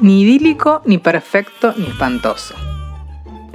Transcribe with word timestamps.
Ni 0.00 0.22
idílico, 0.22 0.82
ni 0.84 0.98
perfecto, 0.98 1.74
ni 1.76 1.86
espantoso. 1.86 2.54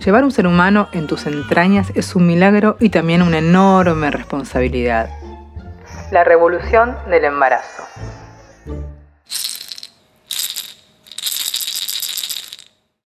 Llevar 0.04 0.26
un 0.26 0.32
ser 0.32 0.46
humano 0.46 0.90
en 0.92 1.08
tus 1.08 1.26
entrañas 1.26 1.92
es 1.96 2.16
un 2.16 2.28
milagro 2.28 2.76
y 2.82 2.90
también 2.90 3.22
una 3.22 3.38
enorme 3.38 4.12
responsabilidad. 4.12 5.10
La 6.12 6.26
revolución 6.26 6.98
del 7.10 7.24
embarazo. 7.24 7.84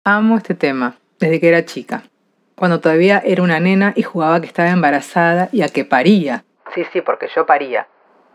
Amo 0.04 0.38
este 0.38 0.56
tema, 0.56 0.98
desde 1.20 1.40
que 1.40 1.50
era 1.50 1.66
chica, 1.66 2.04
cuando 2.56 2.80
todavía 2.80 3.22
era 3.24 3.44
una 3.44 3.60
nena 3.60 3.94
y 3.96 4.02
jugaba 4.02 4.42
que 4.42 4.48
estaba 4.48 4.70
embarazada 4.70 5.50
y 5.52 5.62
a 5.62 5.70
que 5.70 5.86
paría. 5.86 6.44
Sí, 6.74 6.84
sí, 6.92 7.02
porque 7.02 7.28
yo 7.36 7.46
paría. 7.46 7.88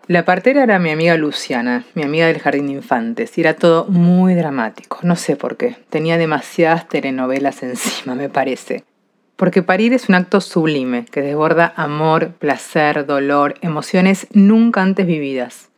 La 0.07 0.27
partera 0.27 0.63
era 0.63 0.79
mi 0.79 0.91
amiga 0.91 1.17
Luciana, 1.17 1.85
mi 1.95 2.03
amiga 2.03 2.27
del 2.27 2.39
jardín 2.39 2.67
de 2.67 2.75
infantes, 2.75 3.39
y 3.39 3.41
era 3.41 3.55
todo 3.55 3.87
muy 3.87 4.35
dramático. 4.35 4.99
No 5.03 5.17
sé 5.17 5.35
por 5.37 5.57
qué. 5.57 5.77
Tenía 5.89 6.19
demasiadas 6.19 6.89
telenovelas 6.89 7.63
encima, 7.63 8.15
me 8.15 8.29
parece. 8.29 8.85
Porque 9.37 9.63
parir 9.63 9.95
es 9.95 10.09
un 10.11 10.15
acto 10.15 10.43
sublime 10.43 11.07
que 11.07 11.23
desborda 11.23 11.73
amor, 11.77 12.33
placer, 12.35 13.07
dolor, 13.07 13.55
emociones 13.63 14.27
nunca 14.33 14.83
antes 14.83 15.07
vividas. 15.07 15.71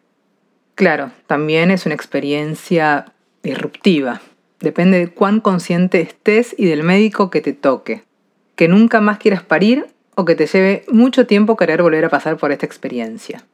Claro, 0.75 1.13
también 1.27 1.71
es 1.71 1.87
una 1.87 1.95
experiencia 1.95 3.07
disruptiva. 3.43 4.21
Depende 4.61 4.99
de 4.99 5.09
cuán 5.09 5.41
consciente 5.41 6.01
estés 6.01 6.55
y 6.59 6.67
del 6.67 6.83
médico 6.83 7.31
que 7.31 7.41
te 7.41 7.53
toque. 7.53 8.03
Que 8.57 8.69
nunca 8.69 9.01
más 9.01 9.19
quieras 9.19 9.43
parir 9.43 9.87
o 10.17 10.25
que 10.25 10.35
te 10.35 10.47
lleve 10.47 10.85
mucho 10.89 11.27
tiempo 11.27 11.57
querer 11.57 11.83
volver 11.83 12.05
a 12.05 12.09
pasar 12.09 12.37
por 12.37 12.51
esta 12.51 12.67
experiencia. 12.67 13.45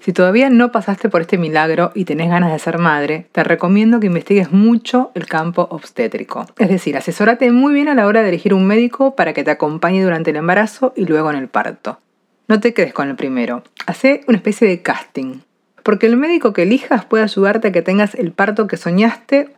Si 0.00 0.12
todavía 0.12 0.48
no 0.48 0.72
pasaste 0.72 1.08
por 1.08 1.20
este 1.20 1.36
milagro 1.36 1.90
y 1.94 2.04
tenés 2.04 2.30
ganas 2.30 2.52
de 2.52 2.58
ser 2.58 2.78
madre, 2.78 3.26
te 3.32 3.44
recomiendo 3.44 4.00
que 4.00 4.06
investigues 4.06 4.52
mucho 4.52 5.10
el 5.14 5.26
campo 5.26 5.66
obstétrico. 5.70 6.46
Es 6.56 6.68
decir, 6.68 6.96
asesórate 6.96 7.50
muy 7.50 7.74
bien 7.74 7.88
a 7.88 7.94
la 7.94 8.06
hora 8.06 8.22
de 8.22 8.28
elegir 8.28 8.54
un 8.54 8.66
médico 8.66 9.16
para 9.16 9.34
que 9.34 9.44
te 9.44 9.50
acompañe 9.50 10.02
durante 10.02 10.30
el 10.30 10.36
embarazo 10.36 10.92
y 10.96 11.04
luego 11.04 11.30
en 11.30 11.36
el 11.36 11.48
parto. 11.48 11.98
No 12.46 12.60
te 12.60 12.72
quedes 12.72 12.94
con 12.94 13.08
el 13.08 13.16
primero. 13.16 13.64
Hacé 13.86 14.22
una 14.28 14.38
especie 14.38 14.68
de 14.68 14.80
casting. 14.80 15.40
Porque 15.82 16.06
el 16.06 16.16
médico 16.16 16.52
que 16.52 16.62
elijas 16.62 17.04
puede 17.04 17.24
ayudarte 17.24 17.68
a 17.68 17.72
que 17.72 17.82
tengas 17.82 18.14
el 18.14 18.32
parto 18.32 18.66
que 18.68 18.76
soñaste 18.76 19.50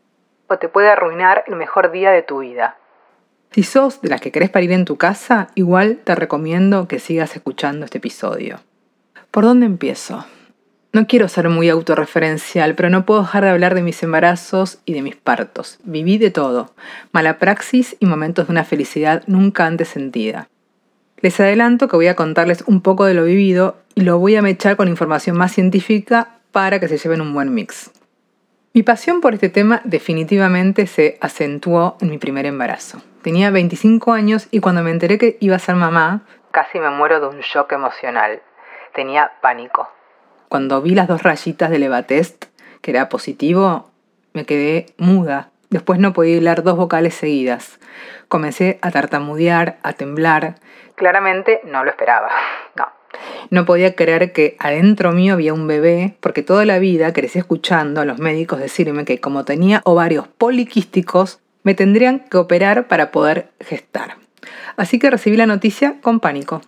o 0.48 0.58
te 0.58 0.68
puede 0.68 0.88
arruinar 0.88 1.44
el 1.46 1.54
mejor 1.54 1.92
día 1.92 2.10
de 2.10 2.22
tu 2.22 2.40
vida. 2.40 2.76
Si 3.52 3.64
sos 3.64 4.00
de 4.00 4.08
las 4.08 4.20
que 4.20 4.30
querés 4.30 4.50
parir 4.50 4.70
en 4.70 4.84
tu 4.84 4.96
casa, 4.96 5.48
igual 5.56 5.98
te 6.04 6.14
recomiendo 6.14 6.86
que 6.86 7.00
sigas 7.00 7.34
escuchando 7.34 7.84
este 7.84 7.98
episodio. 7.98 8.60
¿Por 9.32 9.44
dónde 9.44 9.66
empiezo? 9.66 10.24
No 10.92 11.06
quiero 11.08 11.28
ser 11.28 11.48
muy 11.48 11.68
autorreferencial, 11.68 12.76
pero 12.76 12.90
no 12.90 13.04
puedo 13.04 13.22
dejar 13.22 13.44
de 13.44 13.50
hablar 13.50 13.74
de 13.74 13.82
mis 13.82 14.02
embarazos 14.04 14.78
y 14.84 14.92
de 14.92 15.02
mis 15.02 15.16
partos. 15.16 15.78
Viví 15.82 16.16
de 16.18 16.30
todo, 16.30 16.74
mala 17.10 17.38
praxis 17.38 17.96
y 17.98 18.06
momentos 18.06 18.46
de 18.46 18.52
una 18.52 18.64
felicidad 18.64 19.24
nunca 19.26 19.66
antes 19.66 19.88
sentida. 19.88 20.48
Les 21.20 21.38
adelanto 21.40 21.88
que 21.88 21.96
voy 21.96 22.06
a 22.06 22.16
contarles 22.16 22.62
un 22.66 22.80
poco 22.80 23.04
de 23.04 23.14
lo 23.14 23.24
vivido 23.24 23.78
y 23.96 24.02
lo 24.02 24.18
voy 24.20 24.36
a 24.36 24.42
mechar 24.42 24.76
con 24.76 24.88
información 24.88 25.36
más 25.36 25.52
científica 25.52 26.38
para 26.52 26.78
que 26.78 26.88
se 26.88 26.98
lleven 26.98 27.20
un 27.20 27.34
buen 27.34 27.52
mix. 27.52 27.90
Mi 28.74 28.84
pasión 28.84 29.20
por 29.20 29.34
este 29.34 29.48
tema 29.48 29.82
definitivamente 29.84 30.86
se 30.86 31.18
acentuó 31.20 31.96
en 32.00 32.10
mi 32.10 32.18
primer 32.18 32.46
embarazo. 32.46 33.02
Tenía 33.22 33.50
25 33.50 34.12
años 34.12 34.48
y 34.50 34.60
cuando 34.60 34.82
me 34.82 34.90
enteré 34.90 35.18
que 35.18 35.36
iba 35.40 35.56
a 35.56 35.58
ser 35.58 35.74
mamá, 35.74 36.22
casi 36.50 36.78
me 36.78 36.90
muero 36.90 37.20
de 37.20 37.26
un 37.26 37.40
shock 37.40 37.72
emocional 37.72 38.40
tenía 38.92 39.32
pánico. 39.40 39.88
Cuando 40.48 40.82
vi 40.82 40.94
las 40.94 41.08
dos 41.08 41.22
rayitas 41.22 41.70
del 41.70 41.84
Evatest, 41.84 42.46
que 42.80 42.90
era 42.90 43.08
positivo, 43.08 43.90
me 44.32 44.44
quedé 44.44 44.86
muda. 44.96 45.50
Después 45.70 46.00
no 46.00 46.12
podía 46.12 46.36
hilar 46.36 46.62
dos 46.62 46.76
vocales 46.76 47.14
seguidas. 47.14 47.78
Comencé 48.28 48.78
a 48.82 48.90
tartamudear, 48.90 49.78
a 49.82 49.92
temblar. 49.92 50.56
Claramente 50.96 51.60
no 51.64 51.84
lo 51.84 51.90
esperaba. 51.90 52.30
No. 52.76 52.86
No 53.50 53.64
podía 53.64 53.96
creer 53.96 54.32
que 54.32 54.56
adentro 54.60 55.10
mío 55.10 55.34
había 55.34 55.52
un 55.52 55.66
bebé, 55.66 56.16
porque 56.20 56.44
toda 56.44 56.64
la 56.64 56.78
vida 56.78 57.12
crecí 57.12 57.40
escuchando 57.40 58.00
a 58.00 58.04
los 58.04 58.20
médicos 58.20 58.60
decirme 58.60 59.04
que 59.04 59.20
como 59.20 59.44
tenía 59.44 59.80
ovarios 59.84 60.28
poliquísticos, 60.28 61.40
me 61.62 61.74
tendrían 61.74 62.20
que 62.20 62.38
operar 62.38 62.88
para 62.88 63.10
poder 63.10 63.50
gestar. 63.60 64.16
Así 64.76 64.98
que 64.98 65.10
recibí 65.10 65.36
la 65.36 65.46
noticia 65.46 65.96
con 66.00 66.20
pánico. 66.20 66.62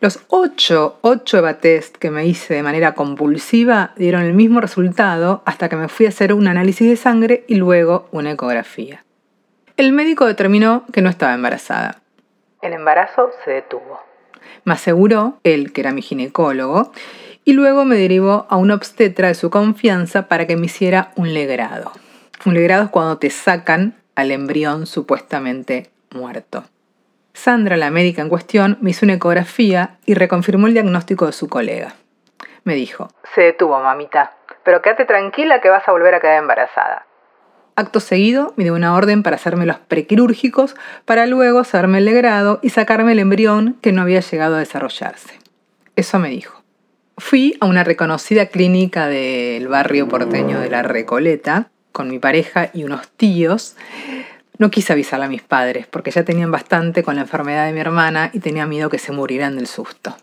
Los 0.00 0.20
ocho, 0.28 0.98
ocho 1.00 1.38
EVA-test 1.38 1.96
que 1.96 2.10
me 2.10 2.26
hice 2.26 2.54
de 2.54 2.62
manera 2.62 2.92
compulsiva 2.92 3.94
dieron 3.96 4.22
el 4.22 4.34
mismo 4.34 4.60
resultado 4.60 5.42
hasta 5.46 5.70
que 5.70 5.76
me 5.76 5.88
fui 5.88 6.04
a 6.04 6.10
hacer 6.10 6.34
un 6.34 6.48
análisis 6.48 6.88
de 6.88 6.96
sangre 6.96 7.44
y 7.48 7.54
luego 7.54 8.08
una 8.12 8.32
ecografía. 8.32 9.04
El 9.78 9.92
médico 9.92 10.26
determinó 10.26 10.84
que 10.92 11.00
no 11.00 11.08
estaba 11.08 11.34
embarazada. 11.34 12.02
El 12.60 12.74
embarazo 12.74 13.30
se 13.44 13.52
detuvo. 13.52 14.00
Me 14.64 14.74
aseguró, 14.74 15.38
él 15.44 15.72
que 15.72 15.80
era 15.80 15.92
mi 15.92 16.02
ginecólogo, 16.02 16.92
y 17.44 17.52
luego 17.52 17.84
me 17.84 17.96
derivó 17.96 18.46
a 18.50 18.56
una 18.56 18.74
obstetra 18.74 19.28
de 19.28 19.34
su 19.34 19.50
confianza 19.50 20.28
para 20.28 20.46
que 20.46 20.56
me 20.56 20.66
hiciera 20.66 21.12
un 21.14 21.32
legrado. 21.32 21.92
Un 22.44 22.54
legrado 22.54 22.84
es 22.84 22.90
cuando 22.90 23.18
te 23.18 23.30
sacan 23.30 23.94
al 24.16 24.32
embrión 24.32 24.86
supuestamente 24.86 25.90
muerto. 26.10 26.64
Sandra, 27.34 27.76
la 27.76 27.90
médica 27.90 28.22
en 28.22 28.28
cuestión, 28.28 28.78
me 28.80 28.90
hizo 28.90 29.04
una 29.04 29.14
ecografía 29.14 29.98
y 30.06 30.14
reconfirmó 30.14 30.66
el 30.66 30.72
diagnóstico 30.72 31.26
de 31.26 31.32
su 31.32 31.48
colega. 31.48 31.94
Me 32.64 32.74
dijo, 32.74 33.10
se 33.34 33.42
detuvo, 33.42 33.78
mamita, 33.80 34.32
pero 34.64 34.82
quédate 34.82 35.04
tranquila 35.04 35.60
que 35.60 35.68
vas 35.68 35.86
a 35.86 35.92
volver 35.92 36.14
a 36.14 36.20
quedar 36.20 36.38
embarazada. 36.38 37.06
Acto 37.76 38.00
seguido, 38.00 38.54
me 38.56 38.64
dio 38.64 38.74
una 38.74 38.94
orden 38.94 39.22
para 39.22 39.36
hacerme 39.36 39.66
los 39.66 39.78
prequirúrgicos 39.78 40.74
para 41.04 41.26
luego 41.26 41.58
hacerme 41.58 41.98
el 41.98 42.06
legrado 42.06 42.58
y 42.62 42.70
sacarme 42.70 43.12
el 43.12 43.18
embrión 43.18 43.76
que 43.82 43.92
no 43.92 44.00
había 44.00 44.20
llegado 44.20 44.56
a 44.56 44.60
desarrollarse. 44.60 45.38
Eso 45.94 46.18
me 46.18 46.30
dijo. 46.30 46.62
Fui 47.18 47.56
a 47.60 47.66
una 47.66 47.84
reconocida 47.84 48.46
clínica 48.46 49.08
del 49.08 49.68
barrio 49.68 50.08
porteño 50.08 50.58
de 50.58 50.70
La 50.70 50.82
Recoleta 50.82 51.70
con 51.96 52.10
mi 52.10 52.18
pareja 52.18 52.68
y 52.74 52.84
unos 52.84 53.08
tíos 53.08 53.74
no 54.58 54.70
quise 54.70 54.92
avisarle 54.92 55.24
a 55.24 55.30
mis 55.30 55.40
padres 55.40 55.86
porque 55.86 56.10
ya 56.10 56.24
tenían 56.24 56.50
bastante 56.50 57.02
con 57.02 57.16
la 57.16 57.22
enfermedad 57.22 57.64
de 57.64 57.72
mi 57.72 57.80
hermana 57.80 58.28
y 58.34 58.40
tenía 58.40 58.66
miedo 58.66 58.90
que 58.90 58.98
se 58.98 59.12
murieran 59.12 59.56
del 59.56 59.66
susto. 59.66 60.14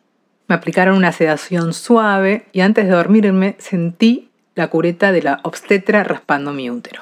Me 0.47 0.53
aplicaron 0.53 0.95
una 0.95 1.12
sedación 1.12 1.73
suave 1.73 2.45
y 2.51 2.62
antes 2.62 2.85
de 2.85 2.91
dormirme 2.91 3.56
sentí 3.57 4.29
la 4.53 4.67
cureta 4.67 5.12
de 5.12 5.23
la 5.23 5.39
obstetra 5.41 6.03
raspando 6.03 6.53
mi 6.53 6.69
útero. 6.69 7.01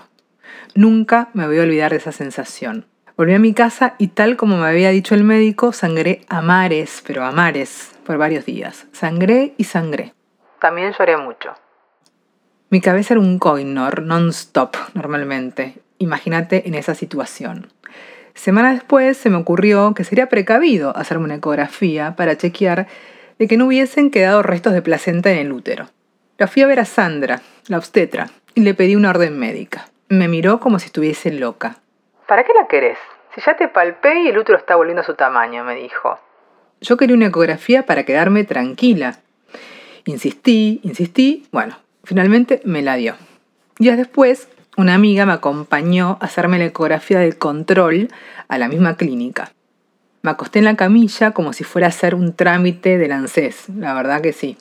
Nunca 0.73 1.31
me 1.33 1.45
voy 1.45 1.59
a 1.59 1.63
olvidar 1.63 1.91
de 1.91 1.97
esa 1.97 2.13
sensación. 2.13 2.85
Volví 3.17 3.33
a 3.33 3.39
mi 3.39 3.53
casa 3.53 3.95
y 3.97 4.07
tal 4.07 4.37
como 4.37 4.55
me 4.55 4.67
había 4.67 4.91
dicho 4.91 5.15
el 5.15 5.25
médico, 5.25 5.73
sangré 5.73 6.21
a 6.29 6.41
mares, 6.41 7.03
pero 7.05 7.25
a 7.25 7.31
mares, 7.33 7.91
por 8.05 8.17
varios 8.17 8.45
días. 8.45 8.87
Sangré 8.93 9.53
y 9.57 9.65
sangré. 9.65 10.13
También 10.61 10.93
lloré 10.97 11.17
mucho. 11.17 11.55
Mi 12.71 12.79
cabeza 12.79 13.13
era 13.13 13.21
un 13.21 13.37
coinor 13.37 14.01
non-stop 14.01 14.77
normalmente 14.93 15.75
Imagínate 15.97 16.67
en 16.67 16.73
esa 16.73 16.95
situación. 16.95 17.67
Semanas 18.33 18.73
después 18.73 19.17
se 19.17 19.29
me 19.29 19.35
ocurrió 19.35 19.93
que 19.93 20.05
sería 20.05 20.29
precavido 20.29 20.95
hacerme 20.95 21.25
una 21.25 21.35
ecografía 21.35 22.15
para 22.15 22.37
chequear 22.37 22.87
de 23.37 23.47
que 23.47 23.57
no 23.57 23.67
hubiesen 23.67 24.09
quedado 24.09 24.41
restos 24.41 24.71
de 24.71 24.81
placenta 24.81 25.31
en 25.31 25.37
el 25.37 25.51
útero. 25.51 25.89
La 26.37 26.47
fui 26.47 26.61
a 26.63 26.67
ver 26.67 26.79
a 26.79 26.85
Sandra, 26.85 27.41
la 27.67 27.77
obstetra, 27.77 28.29
y 28.55 28.61
le 28.61 28.73
pedí 28.73 28.95
una 28.95 29.09
orden 29.09 29.37
médica. 29.37 29.89
Me 30.07 30.29
miró 30.29 30.61
como 30.61 30.79
si 30.79 30.85
estuviese 30.85 31.31
loca. 31.31 31.75
¿Para 32.25 32.45
qué 32.45 32.53
la 32.53 32.67
querés? 32.67 32.97
Si 33.35 33.41
ya 33.41 33.57
te 33.57 33.67
palpé 33.67 34.21
y 34.21 34.29
el 34.29 34.37
útero 34.37 34.57
está 34.57 34.77
volviendo 34.77 35.01
a 35.01 35.05
su 35.05 35.15
tamaño, 35.15 35.65
me 35.65 35.75
dijo. 35.75 36.19
Yo 36.79 36.95
quería 36.95 37.17
una 37.17 37.27
ecografía 37.27 37.85
para 37.85 38.05
quedarme 38.05 38.45
tranquila. 38.45 39.19
Insistí, 40.05 40.79
insistí, 40.83 41.47
bueno, 41.51 41.75
finalmente 42.03 42.61
me 42.65 42.81
la 42.81 42.95
dio. 42.95 43.15
Días 43.77 43.97
después 43.97 44.47
una 44.77 44.93
amiga 44.93 45.25
me 45.25 45.33
acompañó 45.33 46.17
a 46.21 46.25
hacerme 46.25 46.57
la 46.57 46.65
ecografía 46.65 47.19
del 47.19 47.37
control 47.37 48.07
a 48.47 48.57
la 48.57 48.69
misma 48.69 48.95
clínica. 48.95 49.51
Me 50.21 50.31
acosté 50.31 50.59
en 50.59 50.65
la 50.65 50.75
camilla 50.75 51.31
como 51.31 51.51
si 51.51 51.63
fuera 51.63 51.87
a 51.87 51.89
hacer 51.89 52.15
un 52.15 52.35
trámite 52.35 52.97
del 52.97 53.11
ANSES, 53.11 53.69
la 53.69 53.93
verdad 53.93 54.21
que 54.21 54.33
sí. 54.33 54.57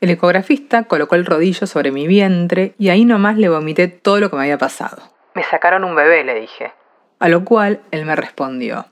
El 0.00 0.10
ecografista 0.10 0.84
colocó 0.84 1.16
el 1.16 1.26
rodillo 1.26 1.66
sobre 1.66 1.90
mi 1.90 2.06
vientre 2.06 2.74
y 2.78 2.90
ahí 2.90 3.04
nomás 3.04 3.36
le 3.36 3.48
vomité 3.48 3.88
todo 3.88 4.20
lo 4.20 4.30
que 4.30 4.36
me 4.36 4.42
había 4.42 4.58
pasado. 4.58 5.02
Me 5.34 5.42
sacaron 5.42 5.84
un 5.84 5.96
bebé, 5.96 6.22
le 6.22 6.34
dije. 6.34 6.72
A 7.18 7.28
lo 7.28 7.44
cual 7.44 7.80
él 7.90 8.04
me 8.04 8.14
respondió. 8.14 8.86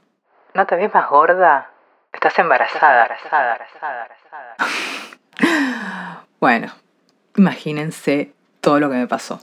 ¿No 0.54 0.66
te 0.66 0.76
ves 0.76 0.92
más 0.92 1.08
gorda? 1.08 1.70
Estás 2.12 2.38
embarazada. 2.38 3.04
embarazada, 3.04 3.52
embarazada, 3.52 4.56
embarazada. 5.38 6.24
bueno, 6.40 6.72
imagínense 7.36 8.32
todo 8.60 8.80
lo 8.80 8.90
que 8.90 8.96
me 8.96 9.06
pasó. 9.06 9.40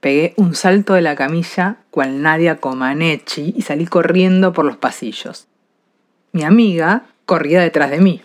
Pegué 0.00 0.34
un 0.36 0.54
salto 0.54 0.94
de 0.94 1.00
la 1.00 1.16
camilla, 1.16 1.76
cual 1.90 2.22
Nadia 2.22 2.56
Comaneci, 2.56 3.54
y 3.56 3.62
salí 3.62 3.86
corriendo 3.86 4.52
por 4.52 4.64
los 4.64 4.76
pasillos. 4.76 5.46
Mi 6.32 6.42
amiga 6.42 7.04
corría 7.24 7.62
detrás 7.62 7.90
de 7.90 8.00
mí. 8.00 8.20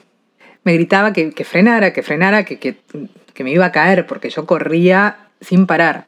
Me 0.64 0.74
gritaba 0.74 1.14
que, 1.14 1.32
frenara, 1.46 1.94
que 1.94 2.04
frenara, 2.04 2.44
que, 2.44 2.60
que, 2.60 2.78
que 3.34 3.44
me 3.44 3.52
iba 3.52 3.66
a 3.66 3.72
caer 3.72 4.06
porque 4.08 4.30
yo 4.30 4.46
corría 4.46 5.30
sin 5.42 5.66
parar. 5.66 6.06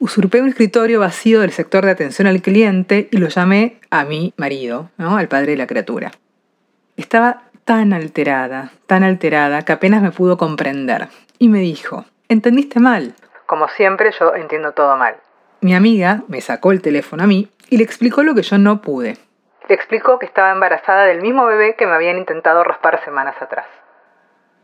Usurpé 0.00 0.42
un 0.42 0.48
escritorio 0.48 0.98
vacío 0.98 1.42
del 1.42 1.52
sector 1.52 1.84
de 1.84 1.92
atención 1.92 2.26
al 2.26 2.42
cliente 2.42 3.08
y 3.12 3.18
lo 3.18 3.28
llamé 3.28 3.78
a 3.90 4.04
mi 4.04 4.34
marido, 4.36 4.90
¿no? 4.98 5.16
al 5.16 5.28
padre 5.28 5.52
de 5.52 5.58
la 5.58 5.68
criatura. 5.68 6.10
Estaba 6.96 7.44
tan 7.64 7.92
alterada, 7.92 8.72
tan 8.86 9.04
alterada, 9.04 9.62
que 9.62 9.72
apenas 9.72 10.02
me 10.02 10.10
pudo 10.10 10.36
comprender. 10.36 11.08
Y 11.38 11.48
me 11.48 11.60
dijo, 11.60 12.04
entendiste 12.32 12.80
mal. 12.80 13.14
Como 13.46 13.68
siempre, 13.68 14.10
yo 14.18 14.34
entiendo 14.34 14.72
todo 14.72 14.96
mal. 14.96 15.16
Mi 15.60 15.74
amiga 15.74 16.22
me 16.28 16.40
sacó 16.40 16.72
el 16.72 16.82
teléfono 16.82 17.22
a 17.22 17.26
mí 17.26 17.48
y 17.70 17.76
le 17.76 17.84
explicó 17.84 18.22
lo 18.22 18.34
que 18.34 18.42
yo 18.42 18.58
no 18.58 18.80
pude. 18.80 19.16
Le 19.68 19.74
explicó 19.74 20.18
que 20.18 20.26
estaba 20.26 20.50
embarazada 20.50 21.04
del 21.04 21.22
mismo 21.22 21.46
bebé 21.46 21.76
que 21.76 21.86
me 21.86 21.92
habían 21.92 22.18
intentado 22.18 22.64
raspar 22.64 23.02
semanas 23.04 23.36
atrás. 23.40 23.66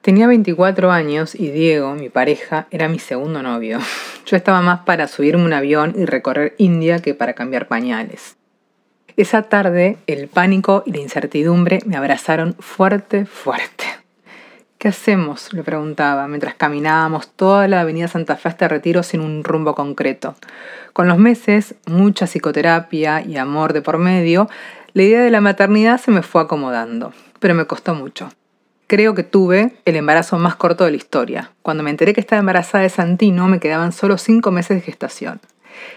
Tenía 0.00 0.26
24 0.26 0.90
años 0.90 1.34
y 1.34 1.50
Diego, 1.50 1.94
mi 1.94 2.08
pareja, 2.08 2.66
era 2.70 2.88
mi 2.88 2.98
segundo 2.98 3.42
novio. 3.42 3.78
Yo 4.26 4.36
estaba 4.36 4.60
más 4.60 4.80
para 4.80 5.08
subirme 5.08 5.44
un 5.44 5.52
avión 5.52 5.94
y 5.96 6.04
recorrer 6.04 6.54
India 6.58 7.00
que 7.00 7.14
para 7.14 7.34
cambiar 7.34 7.68
pañales. 7.68 8.36
Esa 9.16 9.42
tarde 9.42 9.98
el 10.06 10.28
pánico 10.28 10.82
y 10.86 10.92
la 10.92 10.98
incertidumbre 10.98 11.80
me 11.84 11.96
abrazaron 11.96 12.54
fuerte, 12.60 13.26
fuerte. 13.26 13.84
¿Qué 14.78 14.86
hacemos? 14.86 15.52
le 15.52 15.64
preguntaba 15.64 16.28
mientras 16.28 16.54
caminábamos 16.54 17.32
toda 17.32 17.66
la 17.66 17.80
avenida 17.80 18.06
Santa 18.06 18.36
Fe 18.36 18.48
hasta 18.48 18.68
Retiro 18.68 19.02
sin 19.02 19.20
un 19.20 19.42
rumbo 19.42 19.74
concreto. 19.74 20.36
Con 20.92 21.08
los 21.08 21.18
meses, 21.18 21.74
mucha 21.86 22.28
psicoterapia 22.28 23.20
y 23.20 23.38
amor 23.38 23.72
de 23.72 23.82
por 23.82 23.98
medio, 23.98 24.48
la 24.92 25.02
idea 25.02 25.20
de 25.20 25.32
la 25.32 25.40
maternidad 25.40 26.00
se 26.00 26.12
me 26.12 26.22
fue 26.22 26.42
acomodando, 26.42 27.12
pero 27.40 27.56
me 27.56 27.64
costó 27.64 27.96
mucho. 27.96 28.28
Creo 28.86 29.16
que 29.16 29.24
tuve 29.24 29.72
el 29.84 29.96
embarazo 29.96 30.38
más 30.38 30.54
corto 30.54 30.84
de 30.84 30.92
la 30.92 30.96
historia. 30.96 31.50
Cuando 31.62 31.82
me 31.82 31.90
enteré 31.90 32.14
que 32.14 32.20
estaba 32.20 32.38
embarazada 32.38 32.84
de 32.84 32.88
Santino, 32.88 33.48
me 33.48 33.58
quedaban 33.58 33.90
solo 33.90 34.16
cinco 34.16 34.52
meses 34.52 34.76
de 34.76 34.82
gestación. 34.82 35.40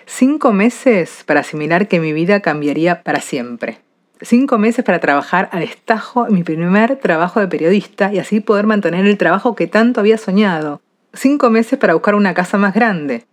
Cinco 0.07 0.53
meses 0.53 1.23
para 1.27 1.41
asimilar 1.41 1.87
que 1.87 1.99
mi 1.99 2.13
vida 2.13 2.39
cambiaría 2.39 3.03
para 3.03 3.21
siempre. 3.21 3.77
Cinco 4.23 4.59
meses 4.59 4.85
para 4.85 4.99
trabajar 4.99 5.49
al 5.51 5.63
estajo 5.63 6.27
en 6.27 6.35
mi 6.35 6.43
primer 6.43 6.97
trabajo 6.97 7.39
de 7.39 7.47
periodista 7.47 8.13
y 8.13 8.19
así 8.19 8.39
poder 8.39 8.67
mantener 8.67 9.07
el 9.07 9.17
trabajo 9.17 9.55
que 9.55 9.65
tanto 9.65 9.99
había 9.99 10.19
soñado. 10.19 10.79
Cinco 11.13 11.49
meses 11.49 11.79
para 11.79 11.93
buscar 11.93 12.13
una 12.13 12.35
casa 12.35 12.57
más 12.57 12.75
grande. 12.75 13.25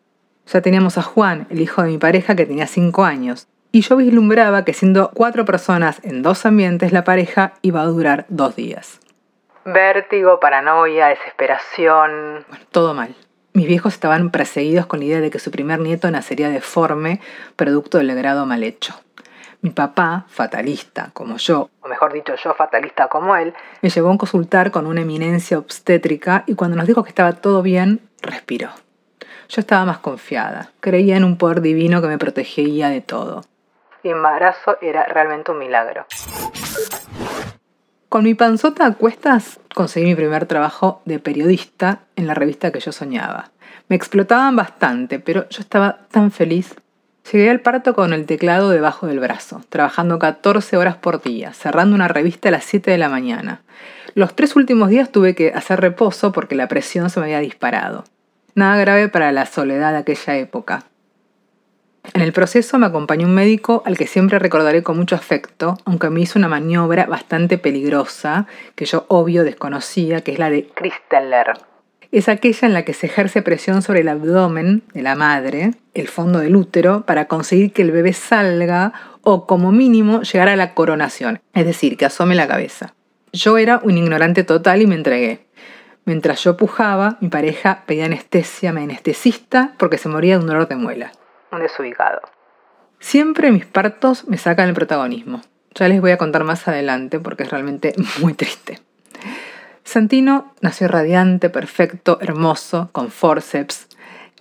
Ya 0.47 0.63
teníamos 0.63 0.97
a 0.97 1.03
Juan, 1.03 1.47
el 1.51 1.61
hijo 1.61 1.83
de 1.83 1.91
mi 1.91 1.99
pareja, 1.99 2.35
que 2.35 2.47
tenía 2.47 2.67
cinco 2.67 3.05
años. 3.05 3.47
Y 3.71 3.83
yo 3.83 3.97
vislumbraba 3.97 4.65
que 4.65 4.73
siendo 4.73 5.11
cuatro 5.13 5.45
personas 5.45 6.01
en 6.05 6.23
dos 6.23 6.47
ambientes, 6.47 6.91
la 6.91 7.05
pareja 7.05 7.53
iba 7.61 7.83
a 7.83 7.87
durar 7.87 8.25
dos 8.31 8.57
días. 8.57 8.99
Vértigo, 9.67 10.41
paranoia, 10.41 11.09
desesperación. 11.09 12.47
Bueno, 12.49 12.65
todo 12.71 12.95
mal. 12.95 13.15
Mis 13.53 13.67
viejos 13.67 13.93
estaban 13.93 14.31
perseguidos 14.31 14.87
con 14.87 15.01
la 15.01 15.05
idea 15.05 15.21
de 15.21 15.31
que 15.31 15.39
su 15.39 15.51
primer 15.51 15.81
nieto 15.81 16.11
nacería 16.11 16.49
deforme, 16.49 17.21
producto 17.57 17.99
del 17.99 18.15
grado 18.15 18.47
mal 18.47 18.63
hecho. 18.63 18.95
Mi 19.61 19.71
papá, 19.71 20.25
fatalista 20.29 21.11
como 21.13 21.37
yo, 21.37 21.69
o 21.81 21.89
mejor 21.89 22.13
dicho, 22.13 22.35
yo 22.37 22.55
fatalista 22.55 23.09
como 23.09 23.35
él, 23.35 23.55
me 23.83 23.91
llevó 23.91 24.13
a 24.13 24.19
consultar 24.19 24.71
con 24.71 24.87
una 24.87 25.01
eminencia 25.01 25.59
obstétrica 25.59 26.45
y 26.47 26.55
cuando 26.55 26.77
nos 26.77 26.87
dijo 26.87 27.03
que 27.03 27.09
estaba 27.09 27.33
todo 27.33 27.61
bien, 27.63 28.09
respiró. 28.23 28.71
Yo 29.49 29.61
estaba 29.61 29.85
más 29.85 29.99
confiada, 29.99 30.71
creía 30.81 31.17
en 31.17 31.25
un 31.25 31.39
poder 31.39 31.61
divino 31.61 32.01
que 32.01 32.09
me 32.09 32.19
protegía 32.19 32.89
de 32.89 33.01
todo. 33.01 33.43
Mi 34.05 34.11
embarazo 34.11 34.77
era 34.81 35.05
realmente 35.07 35.51
un 35.51 35.59
milagro. 35.59 36.07
Con 38.09 38.25
mi 38.25 38.35
panzota 38.35 38.87
a 38.87 38.95
cuestas 38.95 39.61
conseguí 39.75 40.07
mi 40.07 40.15
primer 40.15 40.47
trabajo 40.47 41.03
de 41.05 41.19
periodista 41.19 42.01
en 42.17 42.27
la 42.27 42.35
revista 42.35 42.71
que 42.71 42.81
yo 42.81 42.93
soñaba. 42.93 43.51
Me 43.89 43.97
explotaban 43.97 44.55
bastante, 44.55 45.19
pero 45.19 45.49
yo 45.49 45.61
estaba 45.61 46.07
tan 46.11 46.31
feliz. 46.31 46.75
Llegué 47.31 47.51
al 47.51 47.61
parto 47.61 47.95
con 47.95 48.15
el 48.15 48.25
teclado 48.25 48.71
debajo 48.71 49.07
del 49.07 49.21
brazo, 49.21 49.61
trabajando 49.69 50.19
14 50.19 50.79
horas 50.79 50.97
por 50.97 51.21
día, 51.21 51.53
cerrando 51.53 51.95
una 51.95 52.09
revista 52.09 52.49
a 52.49 52.53
las 52.53 52.65
7 52.65 52.91
de 52.91 52.97
la 52.97 53.11
mañana. 53.11 53.61
Los 54.15 54.35
tres 54.35 54.57
últimos 54.57 54.89
días 54.89 55.13
tuve 55.13 55.35
que 55.35 55.53
hacer 55.53 55.81
reposo 55.81 56.33
porque 56.33 56.55
la 56.55 56.69
presión 56.69 57.11
se 57.11 57.21
me 57.21 57.27
había 57.27 57.41
disparado. 57.41 58.05
Nada 58.55 58.79
grave 58.79 59.09
para 59.09 59.31
la 59.33 59.45
soledad 59.45 59.93
de 59.93 59.99
aquella 59.99 60.37
época. 60.37 60.85
En 62.15 62.23
el 62.23 62.33
proceso 62.33 62.79
me 62.79 62.87
acompañó 62.87 63.27
un 63.27 63.35
médico 63.35 63.83
al 63.85 63.99
que 63.99 64.07
siempre 64.07 64.39
recordaré 64.39 64.83
con 64.83 64.97
mucho 64.97 65.15
afecto, 65.15 65.77
aunque 65.85 66.09
me 66.09 66.21
hizo 66.21 66.39
una 66.39 66.49
maniobra 66.49 67.05
bastante 67.05 67.59
peligrosa 67.59 68.47
que 68.75 68.87
yo 68.87 69.05
obvio 69.09 69.45
desconocía, 69.45 70.23
que 70.23 70.33
es 70.33 70.39
la 70.39 70.49
de 70.49 70.67
Christeller. 70.69 71.59
Es 72.11 72.29
aquella 72.29 72.67
en 72.67 72.75
la 72.75 72.85
que 72.85 72.95
se 72.95 73.07
ejerce 73.07 73.43
presión 73.43 73.83
sobre 73.83 74.01
el 74.01 74.09
abdomen 74.09 74.83
de 74.95 75.03
la 75.03 75.15
madre, 75.15 75.73
el 75.95 76.09
fondo 76.09 76.39
del 76.39 76.57
útero, 76.57 77.05
para 77.05 77.27
conseguir 77.27 77.73
que 77.73 77.83
el 77.83 77.93
bebé 77.93 78.13
salga 78.13 78.93
o 79.23 79.47
como 79.47 79.73
mínimo 79.73 80.23
llegar 80.23 80.49
a 80.49 80.57
la 80.57 80.75
coronación, 80.75 81.41
es 81.53 81.67
decir, 81.67 81.97
que 81.97 82.07
asome 82.07 82.35
la 82.35 82.49
cabeza. 82.49 82.95
Yo 83.33 83.59
era 83.59 83.81
un 83.85 83.99
ignorante 83.99 84.43
total 84.43 84.81
y 84.81 84.87
me 84.87 84.95
entregué. 84.95 85.47
Mientras 86.07 86.43
yo 86.43 86.57
pujaba, 86.57 87.19
mi 87.21 87.29
pareja 87.29 87.85
pedía 87.87 88.07
anestesia, 88.07 88.73
me 88.73 88.83
anestesista 88.83 89.75
porque 89.77 89.99
se 89.99 90.09
moría 90.09 90.35
de 90.35 90.41
un 90.41 90.47
dolor 90.47 90.67
de 90.67 90.77
muela 90.77 91.13
un 91.51 91.61
desubicado. 91.61 92.21
Siempre 92.99 93.53
mis 93.53 93.67
partos 93.67 94.27
me 94.29 94.39
sacan 94.39 94.69
el 94.69 94.75
protagonismo. 94.75 95.41
Ya 95.75 95.89
les 95.89 96.01
voy 96.01 96.11
a 96.11 96.19
contar 96.19 96.45
más 96.45 96.67
adelante 96.67 97.21
porque 97.21 97.45
es 97.45 97.51
realmente 97.51 97.95
muy 98.21 98.35
triste. 98.35 98.81
Santino 99.99 100.55
nació 100.61 100.87
radiante, 100.87 101.51
perfecto, 101.51 102.19
hermoso, 102.21 102.89
con 102.93 103.11
forceps. 103.11 103.89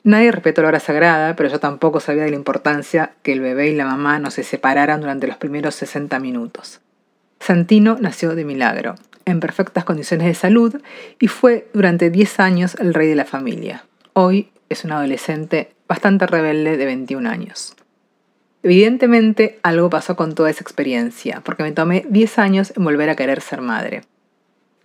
Nadie 0.04 0.32
respetó 0.32 0.62
la 0.62 0.68
hora 0.68 0.80
sagrada, 0.80 1.36
pero 1.36 1.50
yo 1.50 1.60
tampoco 1.60 2.00
sabía 2.00 2.26
de 2.26 2.30
la 2.30 2.36
importancia 2.36 3.14
que 3.24 3.34
el 3.34 3.40
bebé 3.40 3.70
y 3.70 3.76
la 3.76 3.86
mamá 3.86 4.20
no 4.20 4.30
se 4.30 4.44
separaran 4.44 5.02
durante 5.02 5.26
los 5.26 5.38
primeros 5.38 5.74
60 5.74 6.20
minutos. 6.20 6.82
Santino 7.40 7.98
nació 8.00 8.36
de 8.36 8.46
milagro, 8.46 8.94
en 9.26 9.40
perfectas 9.40 9.84
condiciones 9.84 10.28
de 10.28 10.36
salud, 10.36 10.80
y 11.20 11.28
fue 11.28 11.68
durante 11.74 12.12
10 12.12 12.40
años 12.40 12.76
el 12.80 12.94
rey 12.94 13.08
de 13.08 13.16
la 13.16 13.26
familia. 13.26 13.84
Hoy 14.14 14.52
es 14.70 14.86
un 14.86 14.92
adolescente 14.92 15.72
bastante 15.88 16.28
rebelde 16.28 16.78
de 16.78 16.86
21 16.86 17.28
años. 17.28 17.76
Evidentemente 18.62 19.58
algo 19.64 19.90
pasó 19.90 20.16
con 20.16 20.36
toda 20.36 20.52
esa 20.52 20.62
experiencia, 20.62 21.42
porque 21.44 21.64
me 21.64 21.72
tomé 21.72 22.06
10 22.08 22.38
años 22.38 22.74
en 22.78 22.84
volver 22.84 23.10
a 23.10 23.16
querer 23.16 23.42
ser 23.42 23.62
madre. 23.62 24.04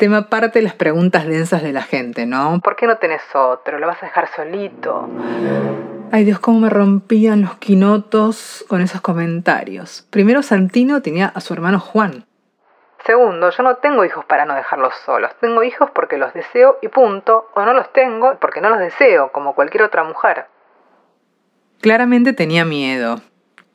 Tema 0.02 0.16
aparte 0.16 0.58
de 0.58 0.64
las 0.64 0.74
preguntas 0.74 1.28
densas 1.28 1.62
de 1.62 1.72
la 1.72 1.82
gente, 1.82 2.26
¿no? 2.26 2.58
¿Por 2.60 2.74
qué 2.74 2.88
no 2.88 2.96
tenés 2.96 3.22
otro? 3.34 3.78
¿Lo 3.78 3.86
vas 3.86 4.02
a 4.02 4.06
dejar 4.06 4.26
solito? 4.34 5.08
Ay 6.10 6.24
Dios, 6.24 6.40
cómo 6.40 6.58
me 6.58 6.68
rompían 6.68 7.42
los 7.42 7.54
quinotos 7.58 8.64
con 8.66 8.80
esos 8.80 9.00
comentarios. 9.00 10.04
Primero 10.10 10.42
Santino 10.42 11.02
tenía 11.02 11.26
a 11.26 11.40
su 11.40 11.54
hermano 11.54 11.78
Juan, 11.78 12.26
Segundo, 13.06 13.50
yo 13.50 13.62
no 13.62 13.76
tengo 13.76 14.04
hijos 14.04 14.24
para 14.24 14.44
no 14.44 14.56
dejarlos 14.56 14.92
solos. 15.06 15.30
Tengo 15.40 15.62
hijos 15.62 15.88
porque 15.92 16.18
los 16.18 16.34
deseo 16.34 16.78
y 16.82 16.88
punto, 16.88 17.48
o 17.54 17.64
no 17.64 17.72
los 17.72 17.92
tengo 17.92 18.36
porque 18.40 18.60
no 18.60 18.70
los 18.70 18.80
deseo, 18.80 19.30
como 19.30 19.54
cualquier 19.54 19.84
otra 19.84 20.02
mujer. 20.02 20.46
Claramente 21.80 22.32
tenía 22.32 22.64
miedo, 22.64 23.20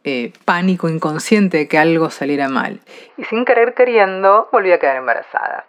eh, 0.03 0.33
pánico 0.43 0.89
inconsciente 0.89 1.55
de 1.55 1.67
que 1.69 1.77
algo 1.77 2.09
saliera 2.09 2.49
mal. 2.49 2.81
Y 3.15 3.23
sin 3.23 3.45
querer 3.45 3.73
queriendo, 3.75 4.49
volví 4.51 4.73
a 4.73 4.79
quedar 4.79 4.97
embarazada. 4.97 5.65